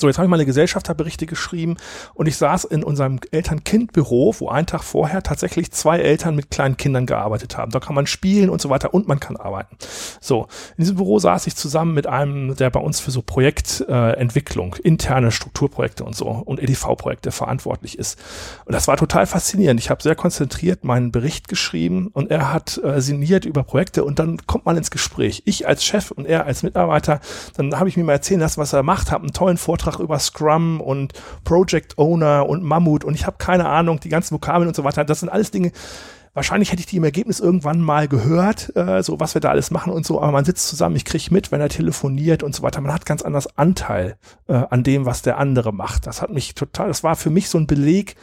[0.00, 1.76] So, jetzt habe ich meine Gesellschafterberichte geschrieben
[2.14, 6.76] und ich saß in unserem Eltern-Kind-Büro, wo einen Tag vorher tatsächlich zwei Eltern mit kleinen
[6.76, 7.72] Kindern gearbeitet haben.
[7.72, 9.76] Da kann man spielen und so weiter und man kann arbeiten.
[10.20, 10.46] So,
[10.76, 14.82] in diesem Büro saß ich zusammen mit einem, der bei uns für so Projektentwicklung, äh,
[14.82, 18.18] interne Strukturprojekte und so und EDV-Projekte verantwortlich ist.
[18.64, 19.80] Und das war total faszinierend.
[19.80, 24.18] Ich habe sehr konzentriert meinen Bericht geschrieben und er hat äh, sinniert über Projekte und
[24.18, 25.42] dann kommt man ins Gespräch.
[25.44, 27.20] Ich als Chef und er als Mitarbeiter,
[27.56, 30.04] dann habe ich mir mal erzählen lassen, was er macht, habe einen tollen Vortrag Vortrag
[30.04, 31.14] über Scrum und
[31.44, 35.04] Project Owner und Mammut und ich habe keine Ahnung, die ganzen Vokabeln und so weiter.
[35.04, 35.72] Das sind alles Dinge,
[36.34, 39.70] wahrscheinlich hätte ich die im Ergebnis irgendwann mal gehört, äh, so was wir da alles
[39.70, 42.62] machen und so, aber man sitzt zusammen, ich kriege mit, wenn er telefoniert und so
[42.62, 42.80] weiter.
[42.80, 44.16] Man hat ganz anders Anteil
[44.46, 46.06] äh, an dem, was der andere macht.
[46.06, 48.16] Das hat mich total, das war für mich so ein Beleg,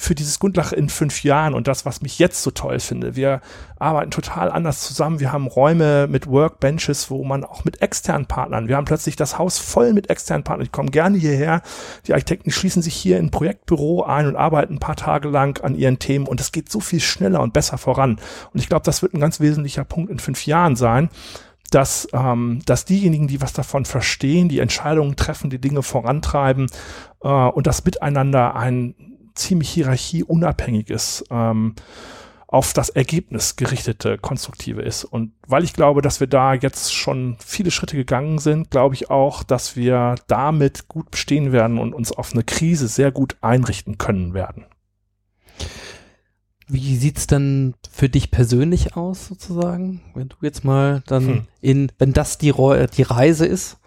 [0.00, 3.16] für dieses Gundlach in fünf Jahren und das, was mich jetzt so toll finde.
[3.16, 3.42] Wir
[3.78, 5.20] arbeiten total anders zusammen.
[5.20, 9.36] Wir haben Räume mit Workbenches, wo man auch mit externen Partnern, wir haben plötzlich das
[9.36, 10.64] Haus voll mit externen Partnern.
[10.64, 11.60] Die kommen gerne hierher.
[12.06, 15.62] Die Architekten schließen sich hier in ein Projektbüro ein und arbeiten ein paar Tage lang
[15.62, 18.18] an ihren Themen und es geht so viel schneller und besser voran.
[18.54, 21.10] Und ich glaube, das wird ein ganz wesentlicher Punkt in fünf Jahren sein
[21.70, 26.66] dass, ähm, dass diejenigen, die was davon verstehen, die Entscheidungen treffen, die Dinge vorantreiben
[27.22, 28.96] äh, und das Miteinander ein
[29.40, 31.74] ziemlich hierarchieunabhängiges, ähm,
[32.52, 35.04] auf das Ergebnis gerichtete Konstruktive ist.
[35.04, 39.08] Und weil ich glaube, dass wir da jetzt schon viele Schritte gegangen sind, glaube ich
[39.08, 43.98] auch, dass wir damit gut bestehen werden und uns auf eine Krise sehr gut einrichten
[43.98, 44.64] können werden.
[46.66, 50.02] Wie sieht's denn für dich persönlich aus, sozusagen?
[50.14, 51.46] Wenn du jetzt mal dann hm.
[51.60, 53.78] in, wenn das die, die Reise ist,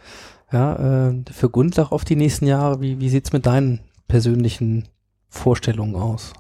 [0.54, 4.88] ja, äh, für Gundlach auf die nächsten Jahre, wie, wie sieht's mit deinen persönlichen
[5.34, 6.34] Vorstellungen aus?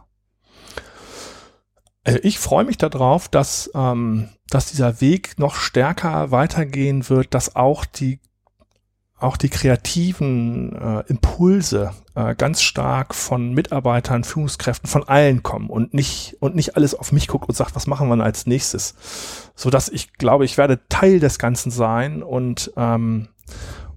[2.03, 7.55] Also ich freue mich darauf, dass, ähm, dass dieser Weg noch stärker weitergehen wird, dass
[7.55, 8.19] auch die
[9.19, 15.93] auch die kreativen äh, Impulse äh, ganz stark von Mitarbeitern, Führungskräften, von allen kommen und
[15.93, 18.95] nicht und nicht alles auf mich guckt und sagt, was machen wir als nächstes,
[19.55, 23.29] so dass ich glaube, ich werde Teil des Ganzen sein und ähm,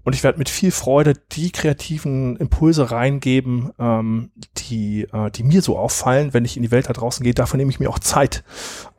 [0.06, 5.62] und ich werde mit viel Freude die kreativen Impulse reingeben, ähm, die, äh, die mir
[5.62, 7.34] so auffallen, wenn ich in die Welt da draußen gehe.
[7.34, 8.44] Dafür nehme ich mir auch Zeit,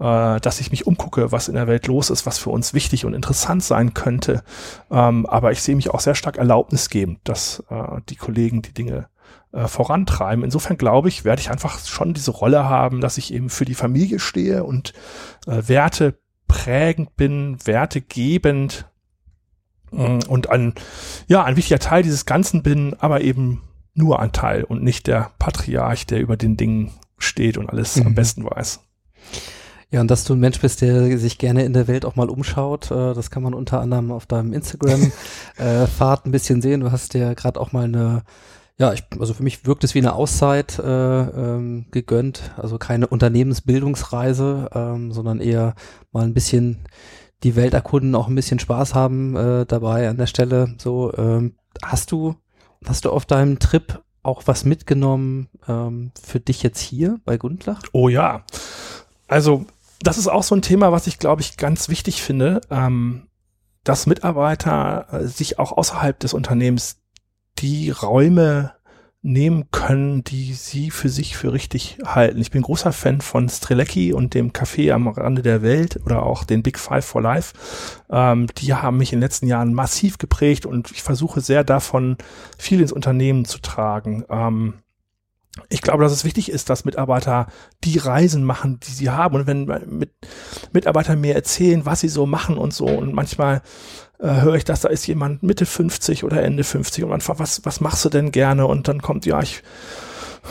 [0.01, 3.05] äh, dass ich mich umgucke, was in der Welt los ist, was für uns wichtig
[3.05, 4.43] und interessant sein könnte.
[4.91, 9.07] Ähm, aber ich sehe mich auch sehr stark erlaubnisgebend, dass äh, die Kollegen die Dinge
[9.53, 10.43] äh, vorantreiben.
[10.43, 13.75] Insofern glaube ich, werde ich einfach schon diese Rolle haben, dass ich eben für die
[13.75, 14.91] Familie stehe und
[15.47, 18.89] äh, Werte prägend bin, Werte gebend,
[19.91, 20.73] und ein,
[21.27, 23.61] ja, ein wichtiger Teil dieses Ganzen bin, aber eben
[23.93, 28.07] nur ein Teil und nicht der Patriarch, der über den Dingen steht und alles mhm.
[28.07, 28.79] am besten weiß.
[29.89, 32.29] Ja, und dass du ein Mensch bist, der sich gerne in der Welt auch mal
[32.29, 36.81] umschaut, äh, das kann man unter anderem auf deinem Instagram-Fahrt äh, ein bisschen sehen.
[36.81, 38.23] Du hast ja gerade auch mal eine,
[38.77, 43.07] ja, ich, also für mich wirkt es wie eine Auszeit äh, ähm, gegönnt, also keine
[43.07, 45.73] Unternehmensbildungsreise, ähm, sondern eher
[46.11, 46.79] mal ein bisschen
[47.43, 50.75] die Welt erkunden, auch ein bisschen Spaß haben äh, dabei an der Stelle.
[50.77, 52.35] So, ähm, hast du,
[52.85, 57.81] hast du auf deinem Trip auch was mitgenommen ähm, für dich jetzt hier bei Gundlach?
[57.93, 58.43] Oh ja.
[59.27, 59.65] Also,
[60.01, 63.27] das ist auch so ein Thema, was ich, glaube ich, ganz wichtig finde, ähm,
[63.83, 66.97] dass Mitarbeiter äh, sich auch außerhalb des Unternehmens
[67.59, 68.73] die Räume
[69.27, 72.39] nehmen können, die sie für sich für richtig halten.
[72.39, 76.45] Ich bin großer Fan von Strelecki und dem Café am Rande der Welt oder auch
[76.45, 77.53] den Big Five for Life.
[78.09, 82.15] Ähm, die haben mich in den letzten Jahren massiv geprägt und ich versuche sehr davon
[82.57, 84.23] viel ins Unternehmen zu tragen.
[84.29, 84.75] Ähm,
[85.69, 87.47] ich glaube, dass es wichtig ist, dass Mitarbeiter
[87.83, 89.35] die Reisen machen, die sie haben.
[89.35, 90.11] Und wenn mit
[90.71, 93.61] Mitarbeiter mir erzählen, was sie so machen und so, und manchmal
[94.19, 97.39] äh, höre ich, dass da ist jemand Mitte 50 oder Ende 50 und man fragt,
[97.39, 98.65] was, was machst du denn gerne?
[98.65, 99.61] Und dann kommt, ja, ich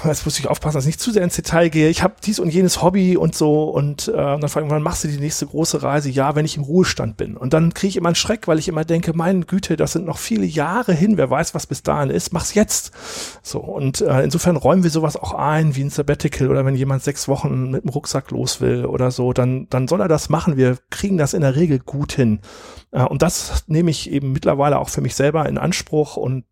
[0.04, 1.88] jetzt muss ich aufpassen, dass ich nicht zu sehr ins Detail gehe.
[1.88, 5.04] Ich habe dies und jenes Hobby und so und äh, dann frage ich, wann machst
[5.04, 6.10] du die nächste große Reise?
[6.10, 7.36] Ja, wenn ich im Ruhestand bin.
[7.36, 10.06] Und dann kriege ich immer einen Schreck, weil ich immer denke, meine Güte, das sind
[10.06, 11.16] noch viele Jahre hin.
[11.16, 12.32] Wer weiß, was bis dahin ist?
[12.32, 12.92] Mach's jetzt.
[13.42, 17.02] So und äh, insofern räumen wir sowas auch ein wie ein Sabbatical oder wenn jemand
[17.02, 20.56] sechs Wochen mit dem Rucksack los will oder so, dann dann soll er das machen.
[20.56, 22.40] Wir kriegen das in der Regel gut hin.
[22.92, 26.44] Äh, und das nehme ich eben mittlerweile auch für mich selber in Anspruch und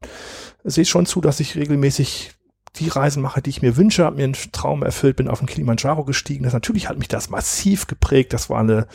[0.64, 2.32] sehe schon zu, dass ich regelmäßig
[2.76, 5.46] die Reisen mache, die ich mir wünsche, habe mir einen Traum erfüllt, bin auf den
[5.46, 6.44] Kilimanjaro gestiegen.
[6.44, 8.32] Das natürlich hat mich das massiv geprägt.
[8.32, 8.86] Das war eine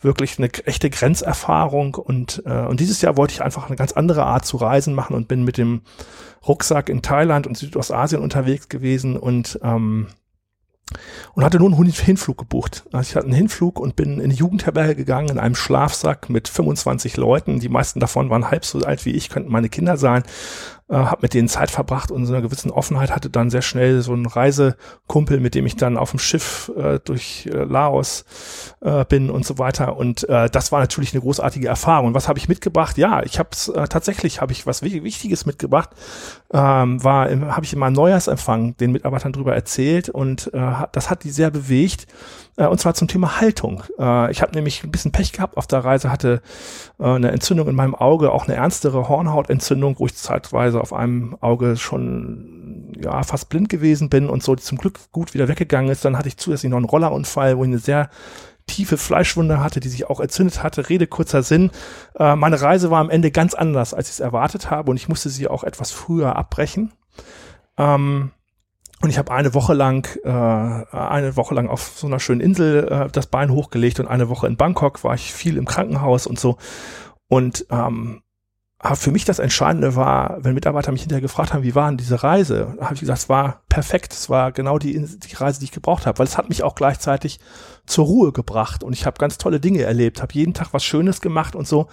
[0.00, 4.24] wirklich eine echte Grenzerfahrung und äh, und dieses Jahr wollte ich einfach eine ganz andere
[4.24, 5.82] Art zu reisen machen und bin mit dem
[6.46, 10.06] Rucksack in Thailand und Südostasien unterwegs gewesen und ähm,
[11.34, 12.84] und hatte nur einen Hinflug gebucht.
[12.92, 16.48] Also ich hatte einen Hinflug und bin in eine Jugendherberge gegangen in einem Schlafsack mit
[16.48, 17.58] 25 Leuten.
[17.58, 20.22] Die meisten davon waren halb so alt wie ich, könnten meine Kinder sein
[20.88, 24.02] äh, habe mit denen Zeit verbracht und so einer gewissen Offenheit hatte dann sehr schnell
[24.02, 28.24] so einen Reisekumpel, mit dem ich dann auf dem Schiff äh, durch äh, Laos
[28.80, 29.96] äh, bin und so weiter.
[29.96, 32.08] Und äh, das war natürlich eine großartige Erfahrung.
[32.08, 32.98] Und was habe ich mitgebracht?
[32.98, 35.90] Ja, ich habe äh, tatsächlich habe ich was Wichtiges mitgebracht.
[36.52, 41.24] Ähm, war habe ich in meinem Neujahrsempfang den Mitarbeitern drüber erzählt und äh, das hat
[41.24, 42.06] die sehr bewegt.
[42.56, 43.82] Äh, und zwar zum Thema Haltung.
[43.98, 46.40] Äh, ich habe nämlich ein bisschen Pech gehabt auf der Reise, hatte
[46.98, 50.92] äh, eine Entzündung in meinem Auge, auch eine ernstere Hornhautentzündung, wo ich zeitweise teilweise auf
[50.92, 55.90] einem Auge schon ja fast blind gewesen bin und so zum Glück gut wieder weggegangen
[55.90, 56.04] ist.
[56.04, 58.10] Dann hatte ich zusätzlich noch einen Rollerunfall, wo ich eine sehr
[58.66, 60.88] tiefe Fleischwunde hatte, die sich auch entzündet hatte.
[60.88, 61.70] Rede kurzer Sinn.
[62.18, 65.08] Äh, meine Reise war am Ende ganz anders, als ich es erwartet habe und ich
[65.08, 66.92] musste sie auch etwas früher abbrechen.
[67.78, 68.32] Ähm,
[69.02, 72.88] und ich habe eine Woche lang, äh, eine Woche lang auf so einer schönen Insel
[72.88, 76.40] äh, das Bein hochgelegt und eine Woche in Bangkok war ich viel im Krankenhaus und
[76.40, 76.56] so.
[77.28, 78.22] Und ähm,
[78.94, 82.22] für mich das Entscheidende war, wenn Mitarbeiter mich hinterher gefragt haben, wie war denn diese
[82.22, 85.72] Reise, habe ich gesagt, es war perfekt, es war genau die, die Reise, die ich
[85.72, 87.40] gebraucht habe, weil es hat mich auch gleichzeitig
[87.86, 91.22] zur Ruhe gebracht und ich habe ganz tolle Dinge erlebt, habe jeden Tag was Schönes
[91.22, 91.88] gemacht und so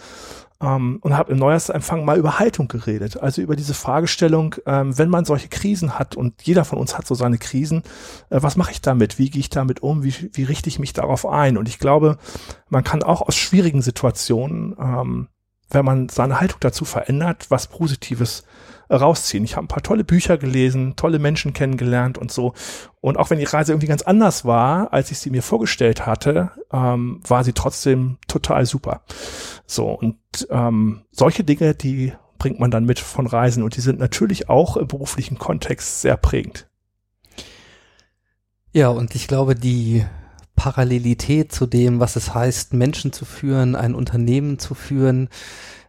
[0.61, 5.09] ähm, und habe im Neujahrsempfang mal über Haltung geredet, also über diese Fragestellung, ähm, wenn
[5.09, 7.83] man solche Krisen hat und jeder von uns hat so seine Krisen,
[8.29, 10.93] äh, was mache ich damit, wie gehe ich damit um, wie, wie richte ich mich
[10.93, 11.57] darauf ein?
[11.57, 12.17] Und ich glaube,
[12.69, 15.27] man kann auch aus schwierigen Situationen ähm,
[15.73, 18.45] wenn man seine Haltung dazu verändert, was Positives
[18.89, 19.43] rausziehen.
[19.43, 22.53] Ich habe ein paar tolle Bücher gelesen, tolle Menschen kennengelernt und so.
[23.01, 26.51] Und auch wenn die Reise irgendwie ganz anders war, als ich sie mir vorgestellt hatte,
[26.71, 29.01] ähm, war sie trotzdem total super.
[29.65, 30.17] So, und
[30.49, 34.77] ähm, solche Dinge, die bringt man dann mit von Reisen und die sind natürlich auch
[34.77, 36.67] im beruflichen Kontext sehr prägend.
[38.73, 40.05] Ja, und ich glaube, die
[40.55, 45.29] Parallelität zu dem, was es heißt, Menschen zu führen, ein Unternehmen zu führen,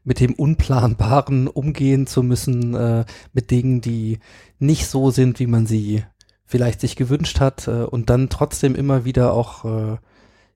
[0.04, 4.18] mit dem Unplanbaren umgehen zu müssen, äh, mit Dingen, die
[4.58, 6.04] nicht so sind, wie man sie
[6.44, 9.96] vielleicht sich gewünscht hat äh, und dann trotzdem immer wieder auch äh,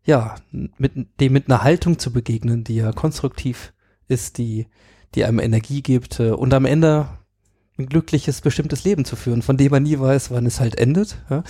[0.04, 3.72] ja mit dem mit einer Haltung zu begegnen, die ja konstruktiv
[4.06, 4.66] ist, die
[5.14, 7.08] die einem Energie gibt äh, und am Ende
[7.78, 11.16] ein glückliches, bestimmtes Leben zu führen, von dem man nie weiß, wann es halt endet.
[11.30, 11.44] Ja?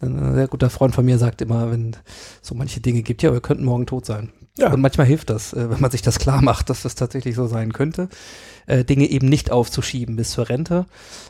[0.00, 1.96] Ein sehr guter Freund von mir sagt immer, wenn
[2.40, 4.32] so manche Dinge gibt, ja, wir könnten morgen tot sein.
[4.58, 4.72] Ja.
[4.72, 7.46] Und manchmal hilft das, äh, wenn man sich das klar macht, dass das tatsächlich so
[7.46, 8.08] sein könnte.
[8.66, 10.86] Äh, Dinge eben nicht aufzuschieben bis zur Rente.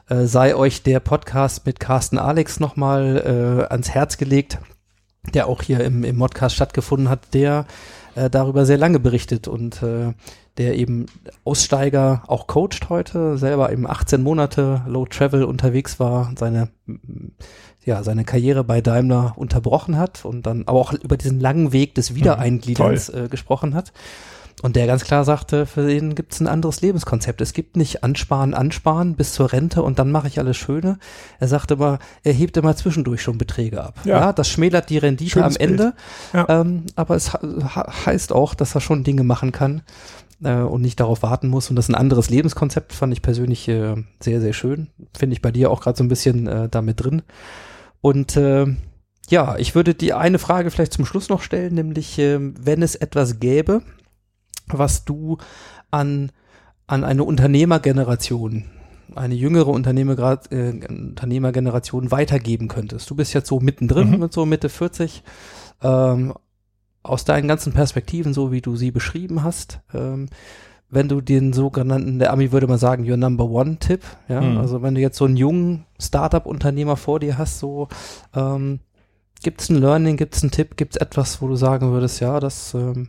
[0.09, 4.59] Äh, sei euch der Podcast mit Carsten Alex nochmal äh, ans Herz gelegt,
[5.32, 7.66] der auch hier im, im Podcast stattgefunden hat, der
[8.16, 10.12] äh, darüber sehr lange berichtet und äh,
[10.59, 11.07] der eben
[11.44, 16.68] Aussteiger auch coacht heute, selber eben 18 Monate Low Travel unterwegs war, seine
[17.84, 21.94] ja, seine Karriere bei Daimler unterbrochen hat und dann aber auch über diesen langen Weg
[21.94, 23.92] des Wiedereingliederns äh, gesprochen hat.
[24.61, 27.40] Und der ganz klar sagte, für den gibt es ein anderes Lebenskonzept.
[27.40, 30.98] Es gibt nicht ansparen, ansparen bis zur Rente und dann mache ich alles Schöne.
[31.40, 33.94] Er sagte immer, er hebt immer zwischendurch schon Beträge ab.
[34.05, 35.94] Ja, ja das schmälert die Rendite Schönes am Ende.
[36.32, 36.46] Ja.
[36.48, 39.82] Ähm, aber es heißt auch, dass er schon Dinge machen kann
[40.43, 41.70] äh, und nicht darauf warten muss.
[41.70, 44.88] Und das ist ein anderes Lebenskonzept, fand ich persönlich äh, sehr, sehr schön.
[45.16, 47.22] Finde ich bei dir auch gerade so ein bisschen äh, damit drin.
[48.01, 48.66] Und äh,
[49.28, 52.95] ja, ich würde die eine Frage vielleicht zum Schluss noch stellen, nämlich äh, wenn es
[52.95, 53.82] etwas gäbe,
[54.66, 55.38] was du
[55.90, 56.32] an,
[56.86, 58.64] an eine Unternehmergeneration,
[59.14, 63.09] eine jüngere Unternehmer, äh, Unternehmergeneration weitergeben könntest.
[63.09, 64.18] Du bist jetzt so mittendrin mhm.
[64.18, 65.22] mit so Mitte 40.
[65.82, 66.34] Ähm,
[67.03, 70.28] aus deinen ganzen Perspektiven, so wie du sie beschrieben hast, ähm,
[70.88, 74.59] wenn du den sogenannten, der Ami würde mal sagen, your number one Tipp, ja, mhm.
[74.59, 77.88] also wenn du jetzt so einen jungen Startup-Unternehmer vor dir hast, so,
[78.34, 78.80] ähm,
[79.42, 82.20] gibt es ein Learning, gibt es einen Tipp, gibt es etwas, wo du sagen würdest,
[82.20, 83.09] ja, das ähm,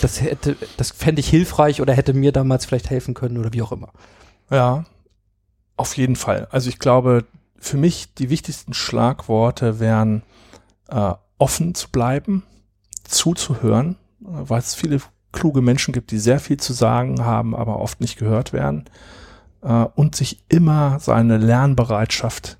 [0.00, 3.62] das hätte, das fände ich hilfreich oder hätte mir damals vielleicht helfen können oder wie
[3.62, 3.92] auch immer.
[4.50, 4.84] Ja,
[5.76, 6.48] auf jeden Fall.
[6.50, 7.24] Also ich glaube,
[7.56, 10.22] für mich die wichtigsten Schlagworte wären
[10.88, 12.42] äh, offen zu bleiben,
[13.10, 15.00] zuzuhören, weil es viele
[15.32, 18.84] kluge Menschen gibt, die sehr viel zu sagen haben, aber oft nicht gehört werden
[19.62, 22.58] äh, und sich immer seine Lernbereitschaft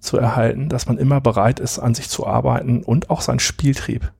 [0.00, 4.12] zu erhalten, dass man immer bereit ist, an sich zu arbeiten und auch seinen Spieltrieb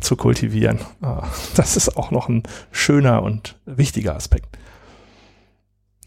[0.00, 0.78] zu kultivieren.
[1.02, 1.24] Ah,
[1.54, 4.58] das ist auch noch ein schöner und wichtiger Aspekt.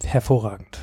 [0.04, 0.80] Hervorragend.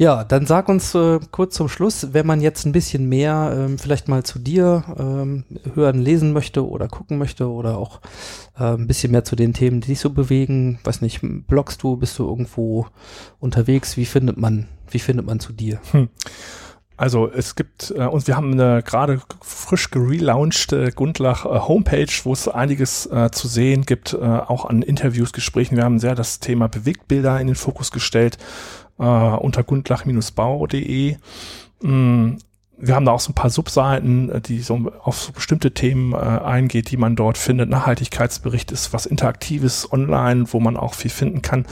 [0.00, 3.78] Ja, dann sag uns äh, kurz zum Schluss, wenn man jetzt ein bisschen mehr ähm,
[3.78, 5.42] vielleicht mal zu dir ähm,
[5.74, 8.00] hören, lesen möchte oder gucken möchte oder auch
[8.56, 11.96] äh, ein bisschen mehr zu den Themen, die dich so bewegen, weiß nicht, bloggst du,
[11.96, 12.86] bist du irgendwo
[13.40, 15.80] unterwegs, wie findet man, wie findet man zu dir?
[15.90, 16.08] Hm.
[16.96, 22.32] Also es gibt äh, uns, wir haben eine gerade frisch gelaunchte Gundlach äh, Homepage, wo
[22.32, 25.76] es einiges äh, zu sehen gibt, äh, auch an Interviews, Gesprächen.
[25.76, 28.38] Wir haben sehr das Thema Bewegtbilder in den Fokus gestellt
[28.98, 31.16] äh, unter gundlach-bau.de.
[31.82, 32.36] Mm,
[32.80, 36.12] wir haben da auch so ein paar Subseiten, äh, die so auf so bestimmte Themen
[36.12, 37.68] äh, eingeht, die man dort findet.
[37.68, 41.66] Nachhaltigkeitsbericht ist was Interaktives online, wo man auch viel finden kann.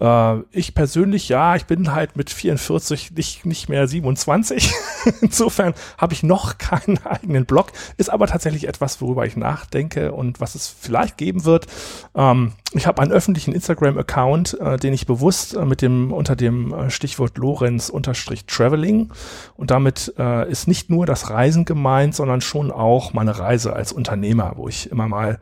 [0.00, 4.72] Äh, ich persönlich, ja, ich bin halt mit 44 nicht, nicht mehr 27.
[5.20, 10.40] Insofern habe ich noch keinen eigenen Blog, ist aber tatsächlich etwas, worüber ich nachdenke und
[10.40, 11.66] was es vielleicht geben wird.
[12.14, 16.74] Ähm, ich habe einen öffentlichen Instagram-Account, äh, den ich bewusst äh, mit dem unter dem
[16.74, 19.12] äh, Stichwort Lorenz-Traveling
[19.56, 23.92] und damit äh, ist nicht nur das Reisen gemeint, sondern schon auch meine Reise als
[23.92, 25.38] Unternehmer, wo ich immer mal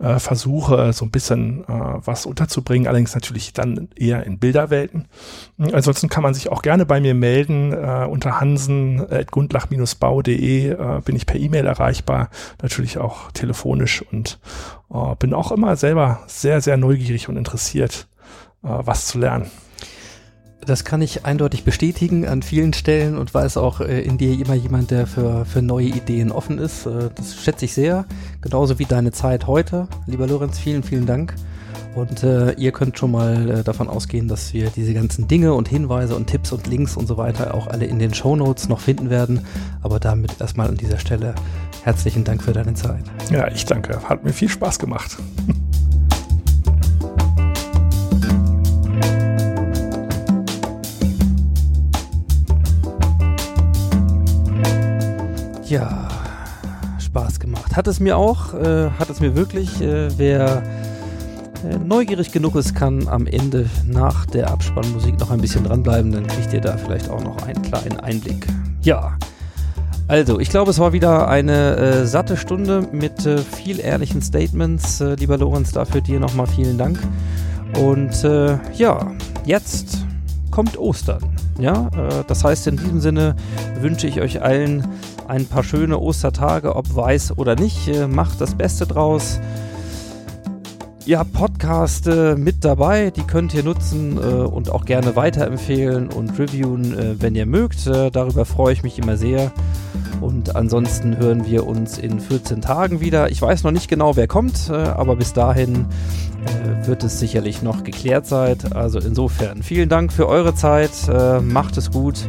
[0.00, 5.08] äh, versuche, so ein bisschen was unterzubringen, allerdings natürlich dann eher in Bilderwelten.
[5.58, 7.72] Ansonsten kann man sich auch gerne bei mir melden.
[7.72, 12.30] Äh, unter hansen.gundlach-bau.de äh, bin ich per E-Mail erreichbar,
[12.62, 14.38] natürlich auch telefonisch und
[14.92, 18.08] äh, bin auch immer selber sehr, sehr neugierig und interessiert,
[18.62, 19.50] äh, was zu lernen.
[20.66, 24.54] Das kann ich eindeutig bestätigen an vielen Stellen und weiß auch äh, in dir immer
[24.54, 26.86] jemand, der für, für neue Ideen offen ist.
[26.86, 28.06] Äh, das schätze ich sehr.
[28.40, 29.88] Genauso wie deine Zeit heute.
[30.06, 31.34] Lieber Lorenz, vielen, vielen Dank.
[31.94, 35.68] Und äh, ihr könnt schon mal äh, davon ausgehen, dass wir diese ganzen Dinge und
[35.68, 38.80] Hinweise und Tipps und Links und so weiter auch alle in den Show Notes noch
[38.80, 39.46] finden werden.
[39.80, 41.34] Aber damit erstmal an dieser Stelle
[41.84, 43.04] herzlichen Dank für deine Zeit.
[43.30, 44.00] Ja, ich danke.
[44.08, 45.18] Hat mir viel Spaß gemacht.
[55.66, 56.08] Ja,
[56.98, 57.76] Spaß gemacht.
[57.76, 59.80] Hat es mir auch, äh, hat es mir wirklich.
[59.80, 60.62] Äh, wer
[61.84, 66.52] neugierig genug ist, kann am Ende nach der Abspannmusik noch ein bisschen dranbleiben, dann kriegt
[66.52, 68.46] ihr da vielleicht auch noch einen kleinen Einblick.
[68.82, 69.16] Ja.
[70.06, 75.00] Also, ich glaube, es war wieder eine äh, satte Stunde mit äh, viel ehrlichen Statements.
[75.00, 76.98] Äh, lieber Lorenz, dafür dir nochmal vielen Dank.
[77.78, 79.10] Und äh, ja,
[79.46, 80.04] jetzt
[80.50, 81.34] kommt Ostern.
[81.58, 83.34] Ja, äh, das heißt, in diesem Sinne
[83.80, 84.86] wünsche ich euch allen
[85.26, 87.88] ein paar schöne Ostertage, ob weiß oder nicht.
[87.88, 89.40] Äh, macht das Beste draus.
[91.06, 96.08] Ihr habt Podcasts äh, mit dabei, die könnt ihr nutzen äh, und auch gerne weiterempfehlen
[96.08, 97.86] und reviewen, äh, wenn ihr mögt.
[97.86, 99.52] Äh, darüber freue ich mich immer sehr.
[100.22, 103.30] Und ansonsten hören wir uns in 14 Tagen wieder.
[103.30, 105.84] Ich weiß noch nicht genau, wer kommt, äh, aber bis dahin
[106.46, 108.56] äh, wird es sicherlich noch geklärt sein.
[108.72, 110.92] Also insofern vielen Dank für eure Zeit.
[111.42, 112.26] macht es gut.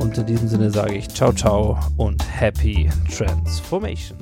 [0.00, 4.18] Und in diesem Sinne sage ich ciao, ciao und happy transformation.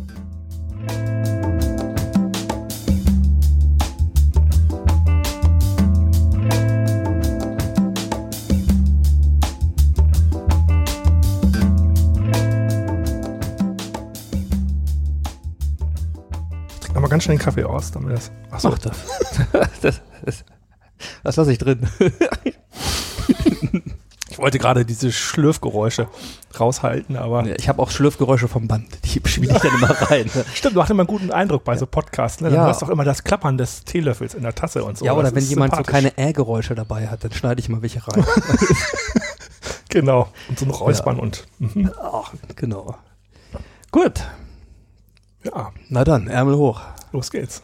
[17.10, 18.30] Ganz schnell den Kaffee aus, damit das.
[18.50, 18.96] Achso, Mach das.
[19.82, 20.44] das, das,
[21.24, 21.86] das lasse ich drin.
[24.30, 26.08] ich wollte gerade diese Schlürfgeräusche
[26.58, 27.44] raushalten, aber.
[27.58, 28.86] Ich habe auch Schlürfgeräusche vom Band.
[29.04, 30.30] Die spiele ich dann immer rein.
[30.54, 32.40] Stimmt, macht immer einen guten Eindruck bei so Podcasts.
[32.40, 32.48] Ne?
[32.50, 32.66] Dann Ja.
[32.66, 35.04] hörst du auch immer das Klappern des Teelöffels in der Tasse und so.
[35.04, 38.06] ja, oder Das wenn jemand so keine Äh-Geräusche dabei hat, dann schneide ich mal welche
[38.06, 38.24] rein.
[39.92, 40.28] Genau.
[40.48, 41.48] Und so noch Räuspern und.
[41.58, 41.90] Mhm.
[42.00, 42.94] Ach, genau.
[43.90, 44.22] Gut,
[45.42, 46.80] Ja, na dann, Ärmel hoch.
[47.12, 47.62] Los geht's.